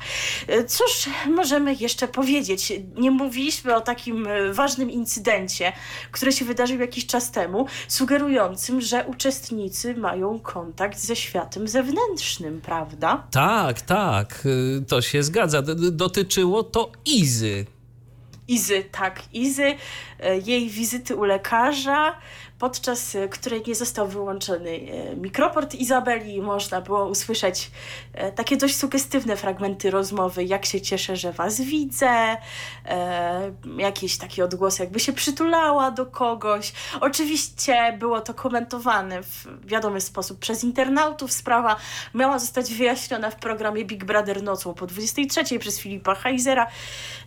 [0.47, 2.73] E, Cóż możemy jeszcze powiedzieć?
[2.95, 5.73] Nie mówiliśmy o takim e, ważnym incydencie,
[6.11, 13.27] który się wydarzył jakiś czas temu, sugerującym, że uczestnicy mają kontakt ze światem zewnętrznym, prawda?
[13.31, 15.61] Tak, tak, y, to się zgadza.
[15.91, 17.65] Dotyczyło to Izy.
[18.47, 19.75] Izy, tak, Izy,
[20.45, 22.15] jej wizyty u lekarza,
[22.59, 27.71] podczas e, której nie został wyłączony e, mikroport Izabeli, można było usłyszeć
[28.13, 32.37] e, takie dość sugestywne fragmenty rozmowy, jak się cieszę, że was widzę,
[33.77, 36.73] jakieś takie odgłosy, jakby się przytulała do kogoś.
[37.01, 41.31] Oczywiście było to komentowane w wiadomy sposób przez internautów.
[41.31, 41.75] Sprawa
[42.13, 46.67] miała zostać wyjaśniona w programie Big Brother nocą po 23 przez Filipa Heizera.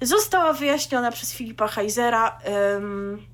[0.02, 2.38] Została wyjaśniona przez Filipa Heizera.
[2.76, 3.32] ym,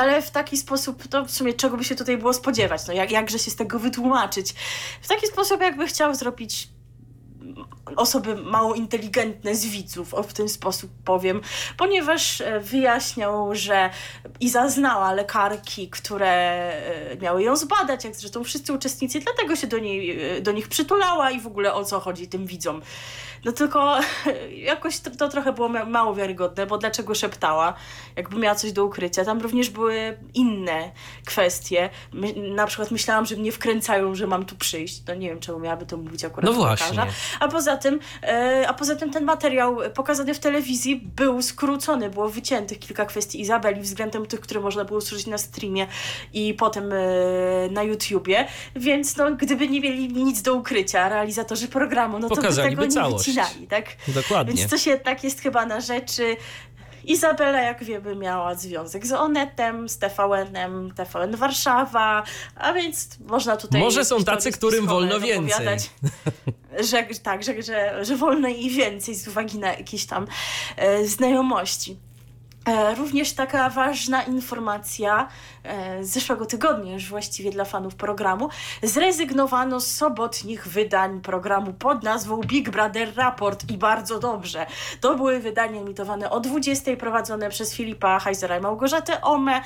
[0.00, 3.10] ale w taki sposób, to w sumie czego by się tutaj było spodziewać, no jak,
[3.10, 4.54] jakże się z tego wytłumaczyć.
[5.02, 6.68] W taki sposób, jakby chciał zrobić
[7.96, 11.40] osoby mało inteligentne z widzów, o w ten sposób powiem,
[11.76, 13.90] ponieważ e, wyjaśniał, że
[14.40, 19.78] Iza znała lekarki, które e, miały ją zbadać, jak zresztą wszyscy uczestnicy, dlatego się do,
[19.78, 22.82] niej, e, do nich przytulała i w ogóle o co chodzi tym widzom.
[23.44, 23.98] No tylko
[24.72, 27.74] jakoś to, to, trochę było mało wiarygodne, bo dlaczego szeptała,
[28.16, 29.24] jakby miała coś do ukrycia.
[29.24, 30.90] Tam również były inne
[31.24, 31.90] kwestie.
[32.12, 35.02] My, na przykład myślałam, że mnie wkręcają, że mam tu przyjść.
[35.08, 37.06] No nie wiem, czemu miałaby to mówić akurat no właśnie.
[37.40, 42.28] A poza tym, e, a poza tym ten materiał pokazany w telewizji był skrócony, było
[42.28, 45.86] wyciętych kilka kwestii Izabeli względem tych, które można było usłyszeć na streamie
[46.32, 46.96] i potem e,
[47.70, 52.56] na YouTubie, więc no, gdyby nie mieli nic do ukrycia realizatorzy programu, no to by
[52.56, 53.29] tego nie całość.
[53.34, 53.84] Wycinali, tak?
[54.08, 54.54] Dokładnie.
[54.54, 56.36] Więc coś jednak jest chyba na rzeczy.
[57.04, 62.22] Izabela, jak wiemy, miała związek z Onetem, z TVN-em, TVN Warszawa,
[62.56, 63.80] a więc można tutaj...
[63.80, 65.78] Może są tacy, którym wolno więcej.
[66.90, 70.26] Że, tak, że, że, że wolno i więcej z uwagi na jakieś tam
[70.76, 71.96] e, znajomości.
[72.68, 75.28] E, również taka ważna informacja
[76.00, 78.48] z zeszłego tygodnia, już właściwie dla fanów programu,
[78.82, 84.66] zrezygnowano z sobotnich wydań programu pod nazwą Big Brother Raport i bardzo dobrze.
[85.00, 89.62] To były wydania emitowane o 20, prowadzone przez Filipa Heisera i Małgorzatę Ome.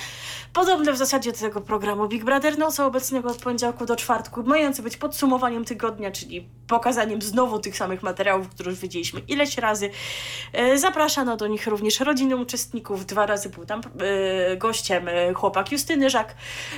[0.53, 4.83] Podobne w zasadzie do tego programu Big Brother Noca obecnego od poniedziałku do czwartku, mające
[4.83, 9.91] być podsumowaniem tygodnia, czyli pokazaniem znowu tych samych materiałów, które już widzieliśmy ileś razy.
[10.53, 15.73] E, zapraszano do nich również rodziny uczestników Dwa razy był tam e, gościem e, chłopak
[15.85, 16.35] Justyny Żak.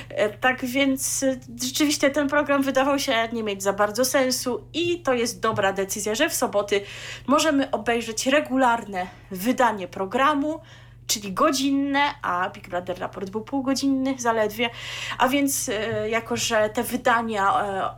[0.09, 1.25] E, tak więc
[1.63, 6.15] rzeczywiście ten program wydawał się nie mieć za bardzo sensu i to jest dobra decyzja,
[6.15, 6.81] że w soboty
[7.27, 10.59] możemy obejrzeć regularne wydanie programu
[11.07, 14.69] czyli godzinne, a Big Brother raport był półgodzinny zaledwie,
[15.17, 17.89] a więc e, jako, że te wydania e,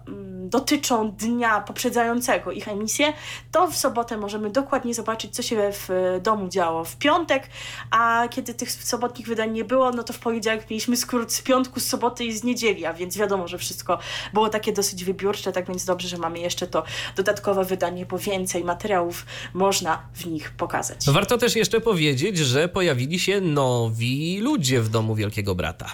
[0.49, 3.13] dotyczą dnia poprzedzającego ich emisję,
[3.51, 7.49] to w sobotę możemy dokładnie zobaczyć, co się w domu działo w piątek,
[7.91, 11.79] a kiedy tych sobotnich wydań nie było, no to w poniedziałek mieliśmy skrót z piątku,
[11.79, 13.99] z soboty i z niedzieli, a więc wiadomo, że wszystko
[14.33, 16.83] było takie dosyć wybiórcze, tak więc dobrze, że mamy jeszcze to
[17.15, 21.05] dodatkowe wydanie, bo więcej materiałów można w nich pokazać.
[21.07, 25.91] Warto też jeszcze powiedzieć, że pojawi pojawili się nowi ludzie w domu Wielkiego Brata.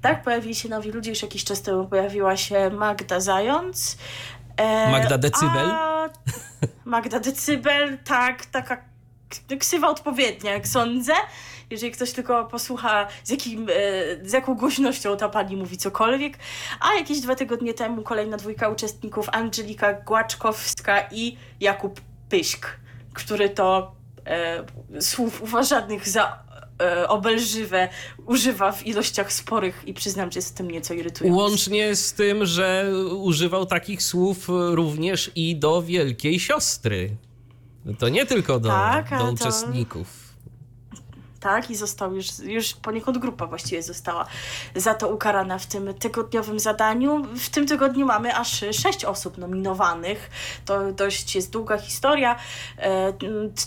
[0.00, 1.10] Tak, pojawili się nowi ludzie.
[1.10, 3.96] Już jakiś czas temu pojawiła się Magda Zając.
[4.56, 5.70] E, Magda Decybel?
[5.70, 6.08] A...
[6.84, 8.84] Magda Decybel, tak, taka
[9.60, 11.12] ksywa odpowiednia, jak sądzę.
[11.70, 13.72] Jeżeli ktoś tylko posłucha, z, jakim, e,
[14.28, 16.38] z jaką głośnością ta pani mówi cokolwiek.
[16.80, 22.66] A jakieś dwa tygodnie temu kolejna dwójka uczestników, Angelika Głaczkowska i Jakub Pyśk,
[23.14, 23.95] który to
[25.00, 26.38] słów uważanych za
[26.82, 27.88] e, obelżywe
[28.26, 31.38] używa w ilościach sporych i przyznam, że jestem nieco irytujący.
[31.38, 37.16] Łącznie z tym, że używał takich słów również i do wielkiej siostry.
[37.98, 40.25] To nie tylko do, tak, do uczestników
[41.46, 41.70] tak?
[41.70, 44.26] I został już, już poniekąd grupa właściwie została
[44.74, 47.24] za to ukarana w tym tygodniowym zadaniu.
[47.24, 50.30] W tym tygodniu mamy aż sześć osób nominowanych.
[50.64, 52.36] To dość jest długa historia.
[52.78, 53.12] E,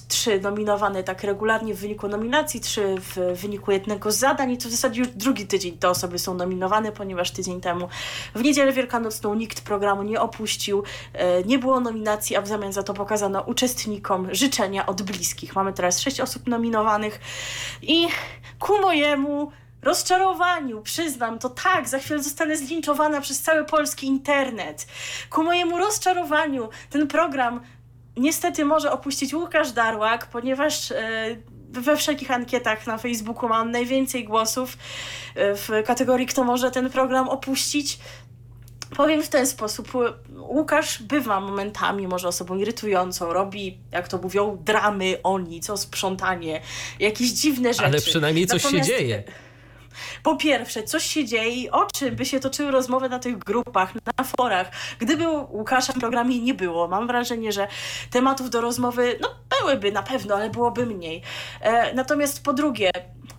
[0.07, 4.69] trzy nominowane tak regularnie w wyniku nominacji, trzy w wyniku jednego z zadań i to
[4.69, 7.89] w zasadzie już drugi tydzień te osoby są nominowane, ponieważ tydzień temu
[8.35, 12.83] w niedzielę wielkanocną nikt programu nie opuścił, e, nie było nominacji, a w zamian za
[12.83, 15.55] to pokazano uczestnikom życzenia od bliskich.
[15.55, 17.19] Mamy teraz sześć osób nominowanych.
[17.81, 18.07] I
[18.59, 19.51] ku mojemu
[19.81, 24.87] rozczarowaniu, przyznam to tak, za chwilę zostanę zlinczowana przez cały polski internet.
[25.29, 27.61] Ku mojemu rozczarowaniu ten program
[28.17, 30.95] niestety może opuścić Łukasz Darłak, ponieważ e,
[31.69, 34.77] we wszelkich ankietach na Facebooku mam najwięcej głosów
[35.35, 37.99] e, w kategorii kto może ten program opuścić.
[38.97, 39.91] Powiem w ten sposób.
[40.37, 46.61] Łukasz bywa momentami może osobą irytującą, robi, jak to mówią, dramy o nic, o sprzątanie,
[46.99, 47.85] jakieś dziwne rzeczy.
[47.85, 48.89] Ale przynajmniej coś Natomiast...
[48.89, 49.23] się dzieje
[50.23, 53.93] po pierwsze, coś się dzieje i o czym by się toczyły rozmowy na tych grupach,
[53.95, 56.87] na forach, gdyby Łukasza w programie nie było.
[56.87, 57.67] Mam wrażenie, że
[58.11, 59.29] tematów do rozmowy, no
[59.59, 61.21] byłyby na pewno, ale byłoby mniej.
[61.61, 62.91] E, natomiast po drugie,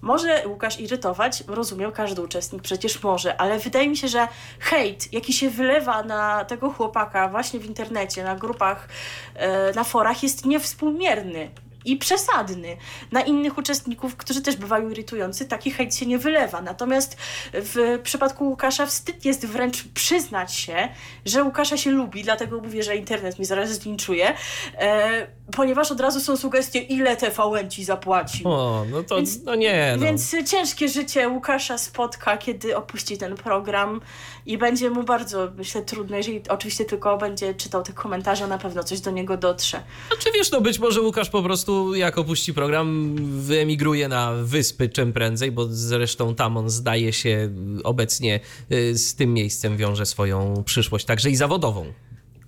[0.02, 5.32] może Łukasz irytować, rozumiem, każdy uczestnik przecież może, ale wydaje mi się, że hejt, jaki
[5.32, 8.88] się wylewa na tego chłopaka właśnie w internecie, na grupach,
[9.34, 11.50] e, na forach, jest niewspółmierny
[11.84, 12.76] i przesadny.
[13.12, 16.62] Na innych uczestników, którzy też bywają irytujący, taki hejt się nie wylewa.
[16.62, 17.16] Natomiast
[17.52, 20.88] w przypadku Łukasza wstyd jest wręcz przyznać się,
[21.24, 24.34] że Łukasza się lubi, dlatego mówię, że internet mi zaraz zlinczuje,
[24.78, 25.26] e,
[25.56, 28.48] ponieważ od rasu są sugestie, ile TVN ci zapłacił.
[28.48, 29.94] O, no to więc, no nie.
[29.96, 30.04] No.
[30.04, 34.00] Więc ciężkie życie Łukasza spotka, kiedy opuści ten program
[34.46, 38.84] i będzie mu bardzo, myślę, trudno, jeżeli oczywiście tylko będzie czytał te komentarze, na pewno
[38.84, 39.82] coś do niego dotrze.
[40.08, 45.12] Znaczy wiesz, no być może Łukasz po prostu jak opuści program wyemigruje na wyspy czym
[45.12, 47.50] prędzej, bo zresztą tam on zdaje się
[47.84, 48.40] obecnie
[48.72, 51.92] y, z tym miejscem wiąże swoją przyszłość, także i zawodową.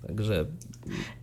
[0.07, 0.45] Także
[0.87, 1.22] Y,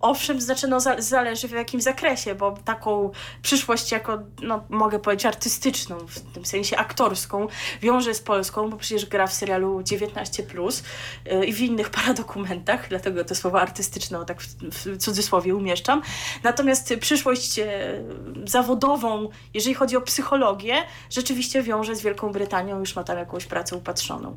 [0.00, 3.10] owszem, znaczy no, zależy w jakim zakresie, bo taką
[3.42, 7.48] przyszłość jako, no, mogę powiedzieć, artystyczną, w tym sensie aktorską,
[7.82, 10.82] wiąże z Polską, bo przecież gra w serialu 19+,
[11.32, 16.02] y, i w innych paradokumentach, dlatego to słowo artystyczne tak w, cudzysłowie umieszczam.
[16.42, 17.64] Natomiast przyszłość y,
[18.44, 20.76] zawodową, jeżeli chodzi o psychologię,
[21.10, 24.36] rzeczywiście wiąże z Wielką Brytanią, już ma tam jakąś pracę upatrzoną.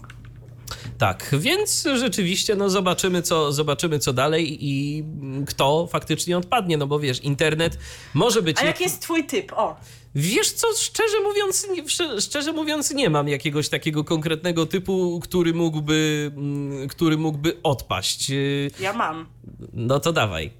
[0.98, 5.04] Tak, więc rzeczywiście no zobaczymy co, zobaczymy co dalej i
[5.48, 7.78] kto faktycznie odpadnie, no bo wiesz, internet
[8.14, 8.58] może być...
[8.62, 9.54] A jak jest twój typ?
[9.56, 9.76] O!
[10.16, 11.84] Wiesz co, szczerze mówiąc, nie,
[12.22, 18.32] szczerze mówiąc nie mam jakiegoś takiego konkretnego typu, który mógłby, mm, który mógłby odpaść.
[18.80, 19.26] Ja mam.
[19.74, 20.52] No to dawaj.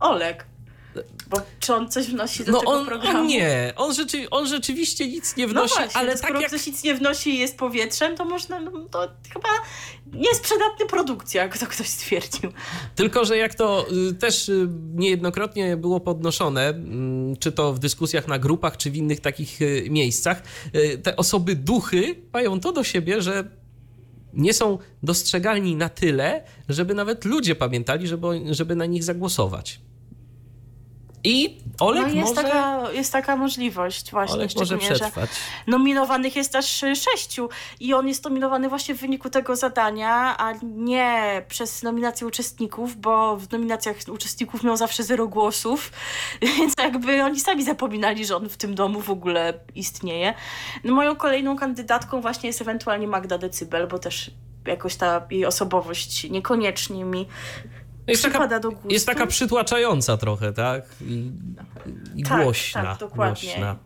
[0.00, 0.51] Olek.
[1.32, 3.18] Bo czy on coś wnosi do no tego on, programu?
[3.18, 6.48] On nie, on, rzeczy, on rzeczywiście nic nie no wnosi, no właśnie, ale tak jak...
[6.48, 9.48] ktoś nic nie wnosi i jest powietrzem, to można, no, to chyba
[10.12, 12.52] nie jest przydatny produkcja, jak to ktoś stwierdził.
[12.94, 18.28] Tylko, że jak to y, też y, niejednokrotnie było podnoszone, mm, czy to w dyskusjach
[18.28, 20.42] na grupach, czy w innych takich y, miejscach,
[21.02, 23.44] te osoby duchy mają to do siebie, że
[24.32, 29.80] nie są dostrzegalni na tyle, żeby nawet ludzie pamiętali, żeby, żeby na nich zagłosować.
[31.24, 32.48] I Olek no jest może...
[32.48, 34.34] Taka, jest taka możliwość właśnie.
[34.34, 35.30] Olek może przetrwać.
[35.66, 37.48] Nominowanych jest aż sześciu
[37.80, 43.36] i on jest nominowany właśnie w wyniku tego zadania, a nie przez nominację uczestników, bo
[43.36, 45.92] w nominacjach uczestników miał zawsze zero głosów,
[46.58, 50.34] więc jakby oni sami zapominali, że on w tym domu w ogóle istnieje.
[50.84, 54.30] No, moją kolejną kandydatką właśnie jest ewentualnie Magda Decybel, bo też
[54.66, 57.26] jakoś ta jej osobowość niekoniecznie mi
[58.06, 58.88] jest taka, do gustu.
[58.88, 60.84] Jest taka przytłaczająca trochę, tak?
[61.00, 61.30] I,
[62.16, 62.82] i tak, głośna.
[62.82, 63.48] Tak, dokładnie.
[63.48, 63.76] Głośna.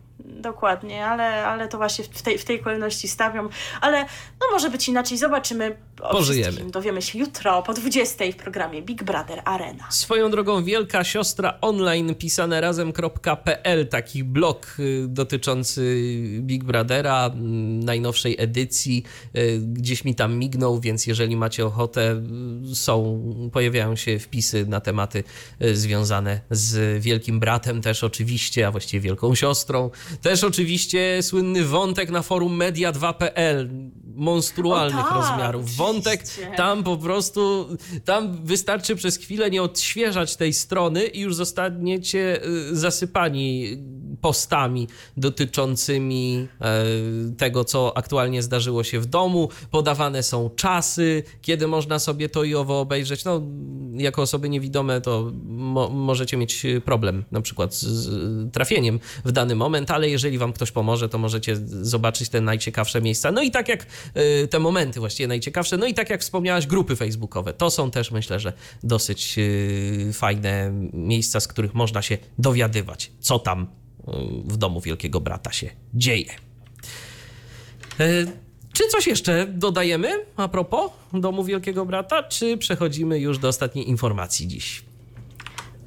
[0.41, 3.49] Dokładnie, ale, ale to właśnie w tej, w tej kolejności stawiam.
[3.81, 4.03] Ale
[4.41, 5.77] no może być inaczej, zobaczymy.
[6.01, 6.71] O Pożyjemy.
[6.71, 9.91] Dowiemy się jutro po 20 w programie Big Brother Arena.
[9.91, 16.01] Swoją drogą wielka siostra online pisane razem.pl, taki blog y, dotyczący
[16.41, 19.05] Big Brothera, mm, najnowszej edycji,
[19.37, 22.23] y, gdzieś mi tam mignął, więc jeżeli macie ochotę,
[22.73, 23.23] y, są,
[23.53, 25.25] pojawiają się wpisy na tematy
[25.73, 29.91] związane z Wielkim Bratem też oczywiście, a właściwie Wielką Siostrą.
[30.27, 33.69] Też oczywiście słynny wątek na forum media2.pl,
[34.15, 35.77] monstrualnych tak, rozmiarów.
[35.77, 36.25] Wątek
[36.57, 37.69] tam po prostu,
[38.05, 43.77] tam wystarczy przez chwilę nie odświeżać tej strony i już zostaniecie y, zasypani
[44.21, 46.85] postami dotyczącymi e,
[47.37, 49.49] tego, co aktualnie zdarzyło się w domu.
[49.71, 53.25] Podawane są czasy, kiedy można sobie to i owo obejrzeć.
[53.25, 53.43] No,
[53.97, 59.91] jako osoby niewidome to mo możecie mieć problem na przykład z, trafieniem w dany moment,
[59.91, 63.33] ale jeżeli wam ktoś pomoże, to możecie zobaczyć te najciekawsze miejsca.
[63.33, 66.97] No i tak jak e, te momenty właściwie najciekawsze, no i tak jak wspomniałaś, grupy
[66.97, 67.53] facebookowe.
[67.53, 68.53] To są też myślę, że
[68.83, 73.67] dosyć e, fajne miejsca, z których można się dowiadywać, co tam
[74.45, 76.35] w domu Wielkiego Brata się dzieje.
[78.01, 78.27] E,
[78.73, 84.49] czy coś jeszcze dodajemy a propos domu Wielkiego Brata, czy przechodzimy już do ostatniej informacji
[84.49, 84.85] dziś?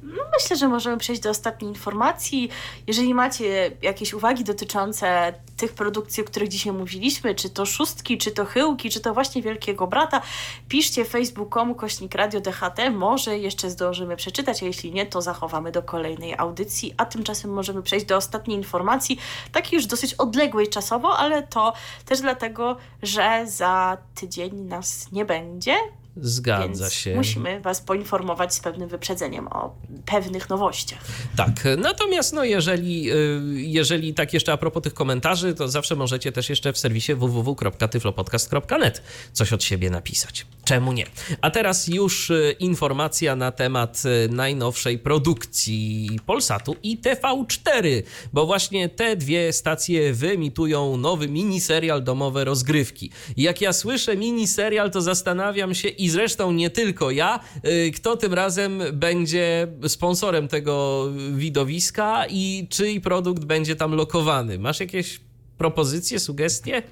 [0.02, 2.48] No myślę, że możemy przejść do ostatniej informacji.
[2.86, 8.30] Jeżeli macie jakieś uwagi dotyczące tych produkcji, o których dzisiaj mówiliśmy, czy to szóstki, czy
[8.30, 10.22] to chyłki, czy to właśnie Wielkiego Brata,
[10.68, 15.82] piszcie facebook.com kośnik radio DHT, może jeszcze zdążymy przeczytać, a jeśli nie, to zachowamy do
[15.82, 19.18] kolejnej audycji, a tymczasem możemy przejść do ostatniej informacji,
[19.52, 21.72] takiej już dosyć odległej czasowo, ale to
[22.04, 25.74] też dlatego, że za tydzień nas nie będzie,
[26.20, 27.14] Zgadza Więc się.
[27.14, 29.74] Musimy Was poinformować z pewnym wyprzedzeniem o
[30.06, 31.00] pewnych nowościach.
[31.36, 31.50] Tak.
[31.78, 36.50] Natomiast, no, jeżeli, y, jeżeli tak jeszcze a propos tych komentarzy, to zawsze możecie też
[36.50, 39.02] jeszcze w serwisie www.tyflopodcast.net
[39.32, 40.46] coś od siebie napisać.
[40.64, 41.06] Czemu nie?
[41.40, 48.02] A teraz już y, informacja na temat y, najnowszej produkcji Polsatu i TV4,
[48.32, 53.10] bo właśnie te dwie stacje wyemitują nowy miniserial Domowe Rozgrywki.
[53.36, 58.34] Jak ja słyszę miniserial, to zastanawiam się i zresztą nie tylko ja, y, kto tym
[58.34, 64.58] razem będzie sponsorem tego widowiska i czyj produkt będzie tam lokowany.
[64.58, 65.20] Masz jakieś
[65.58, 66.82] propozycje, sugestie?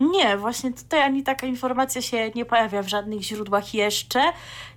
[0.00, 4.20] Nie, właśnie tutaj ani taka informacja się nie pojawia w żadnych źródłach jeszcze.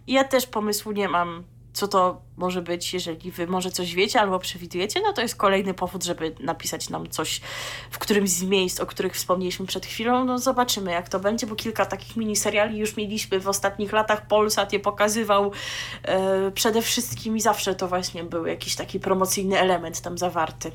[0.07, 1.43] Ja też pomysłu nie mam
[1.77, 5.73] co to może być, jeżeli wy może coś wiecie albo przewidujecie, no to jest kolejny
[5.73, 7.41] powód, żeby napisać nam coś
[7.91, 10.25] w którymś z miejsc, o których wspomnieliśmy przed chwilą.
[10.25, 14.27] No zobaczymy, jak to będzie, bo kilka takich miniseriali już mieliśmy w ostatnich latach.
[14.27, 15.51] Polsat je pokazywał
[16.03, 20.71] e, przede wszystkim i zawsze to właśnie był jakiś taki promocyjny element tam zawarty.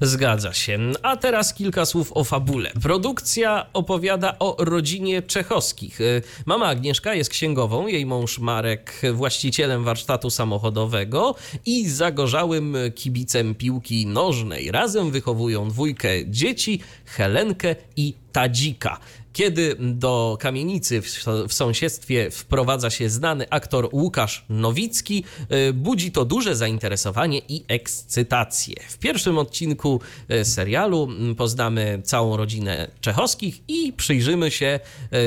[0.00, 0.78] Zgadza się.
[1.02, 2.70] A teraz kilka słów o fabule.
[2.82, 5.98] Produkcja opowiada o rodzinie Czechowskich.
[6.46, 11.34] Mama Agnieszka jest księgową, jej mąż Marek właścicielem warsztatu samochodowego
[11.66, 14.70] i zagorzałym kibicem piłki nożnej.
[14.70, 19.00] Razem wychowują dwójkę dzieci, Helenkę i Tadzika.
[19.36, 21.02] Kiedy do kamienicy
[21.48, 25.24] w, sąsiedztwie wprowadza się znany aktor Łukasz Nowicki,
[25.68, 28.74] y, budzi to duże zainteresowanie i ekscytację.
[28.88, 30.00] W pierwszym odcinku
[30.30, 34.80] y, serialu mm, poznamy całą rodzinę Czechowskich i przyjrzymy się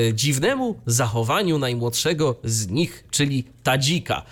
[0.08, 4.22] y, dziwnemu zachowaniu najmłodszego z nich, czyli Tadzika.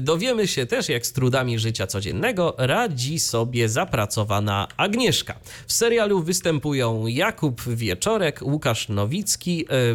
[0.00, 5.34] Dowiemy się też, jak z trudami życia codziennego radzi sobie zapracowana Agnieszka.
[5.66, 9.27] W serialu występują Jakub Wieczorek, Łukasz Nowicki,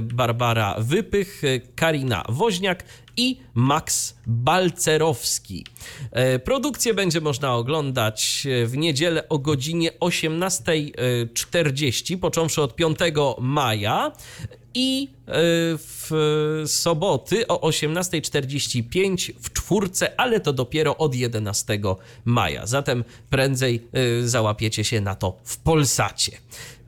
[0.01, 1.41] Barbara Wypych,
[1.75, 2.83] Karina Woźniak
[3.17, 5.65] i Max Balcerowski.
[6.43, 12.97] Produkcję będzie można oglądać w niedzielę o godzinie 18.40, począwszy od 5
[13.39, 14.11] maja
[14.73, 15.09] i
[15.77, 16.11] w
[16.65, 21.79] soboty o 18.45 w czwórce, ale to dopiero od 11
[22.25, 22.65] maja.
[22.65, 23.87] Zatem prędzej
[24.23, 26.31] załapiecie się na to w Polsacie.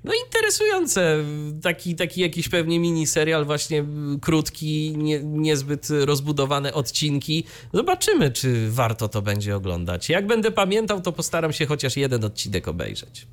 [0.05, 1.17] No interesujące,
[1.61, 3.85] taki, taki jakiś pewnie mini serial, właśnie
[4.21, 7.43] krótki, nie, niezbyt rozbudowane odcinki.
[7.73, 10.09] Zobaczymy, czy warto to będzie oglądać.
[10.09, 13.27] Jak będę pamiętał, to postaram się chociaż jeden odcinek obejrzeć.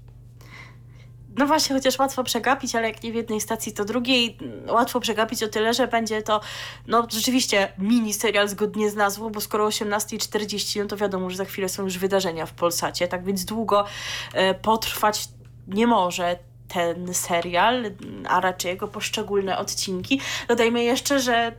[1.37, 4.39] No właśnie, chociaż łatwo przegapić, ale jak nie w jednej stacji, to drugiej.
[4.69, 6.41] Łatwo przegapić o tyle, że będzie to
[6.87, 11.45] no rzeczywiście mini serial zgodnie z nazwą, bo skoro 18.40, no to wiadomo, że za
[11.45, 13.85] chwilę są już wydarzenia w Polsacie, tak więc długo
[14.35, 15.29] e, potrwać
[15.69, 16.39] nie może
[16.73, 17.85] ten serial,
[18.29, 20.21] a raczej jego poszczególne odcinki.
[20.49, 21.53] Dodajmy jeszcze, że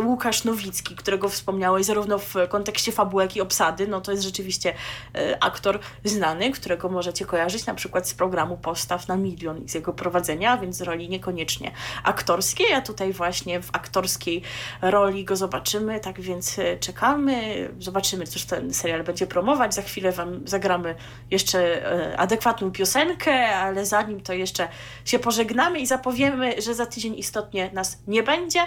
[0.00, 4.74] Łukasz Nowicki, którego wspomniałeś zarówno w kontekście fabuły, jak i obsady, no to jest rzeczywiście
[5.14, 9.74] e, aktor znany, którego możecie kojarzyć na przykład z programu Postaw na milion i z
[9.74, 11.72] jego prowadzenia, więc z roli niekoniecznie
[12.04, 14.42] aktorskiej, a tutaj właśnie w aktorskiej
[14.82, 19.74] roli go zobaczymy, tak więc e, czekamy, zobaczymy, cóż ten serial będzie promować.
[19.74, 20.94] Za chwilę Wam zagramy
[21.30, 24.68] jeszcze e, adekwatną piosenkę, ale zanim to jeszcze jeszcze
[25.04, 28.60] się pożegnamy i zapowiemy, że za tydzień istotnie nas nie będzie.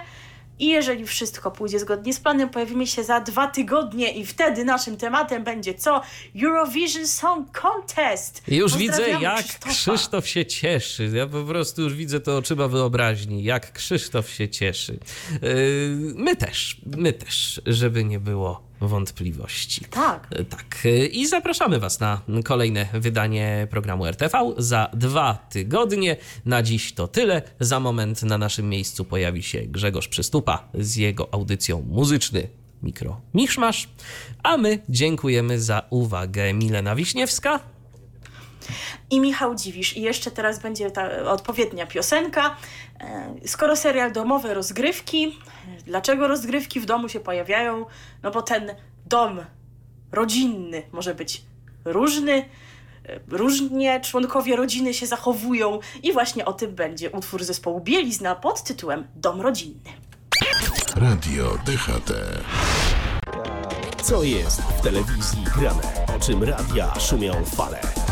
[0.59, 4.97] I jeżeli wszystko pójdzie zgodnie z planem, pojawimy się za dwa tygodnie i wtedy naszym
[4.97, 6.01] tematem będzie co?
[6.43, 8.43] Eurovision Song Contest!
[8.47, 9.69] Już widzę, jak Krzysztofa.
[9.69, 11.11] Krzysztof się cieszy.
[11.13, 14.99] Ja po prostu już widzę to oczyma wyobraźni, jak Krzysztof się cieszy.
[15.41, 15.49] Yy,
[16.15, 19.85] my też, my też, żeby nie było wątpliwości.
[19.89, 20.27] Tak.
[20.31, 20.85] E, tak.
[20.85, 26.17] E, I zapraszamy Was na kolejne wydanie programu RTV za dwa tygodnie.
[26.45, 27.41] Na dziś to tyle.
[27.59, 32.47] Za moment na naszym miejscu pojawi się Grzegorz Przystupa z jego audycją muzyczny
[32.83, 33.89] Mikro Miszmasz.
[34.43, 36.53] A my dziękujemy za uwagę.
[36.53, 37.59] Milena Wiśniewska
[39.09, 39.97] i Michał Dziwisz.
[39.97, 42.55] I jeszcze teraz będzie ta odpowiednia piosenka.
[42.99, 45.39] E, skoro serial domowe rozgrywki,
[45.85, 47.85] dlaczego rozgrywki w domu się pojawiają?
[48.23, 48.75] No bo ten
[49.05, 49.39] dom
[50.11, 51.43] rodzinny może być
[51.85, 52.33] różny,
[53.05, 58.63] e, różnie członkowie rodziny się zachowują i właśnie o tym będzie utwór zespołu Bielizna pod
[58.63, 59.89] tytułem Dom rodzinny.
[60.95, 62.11] Radio DHT.
[64.03, 65.81] Co jest w telewizji grane?
[66.17, 68.00] O czym radia szumią fale?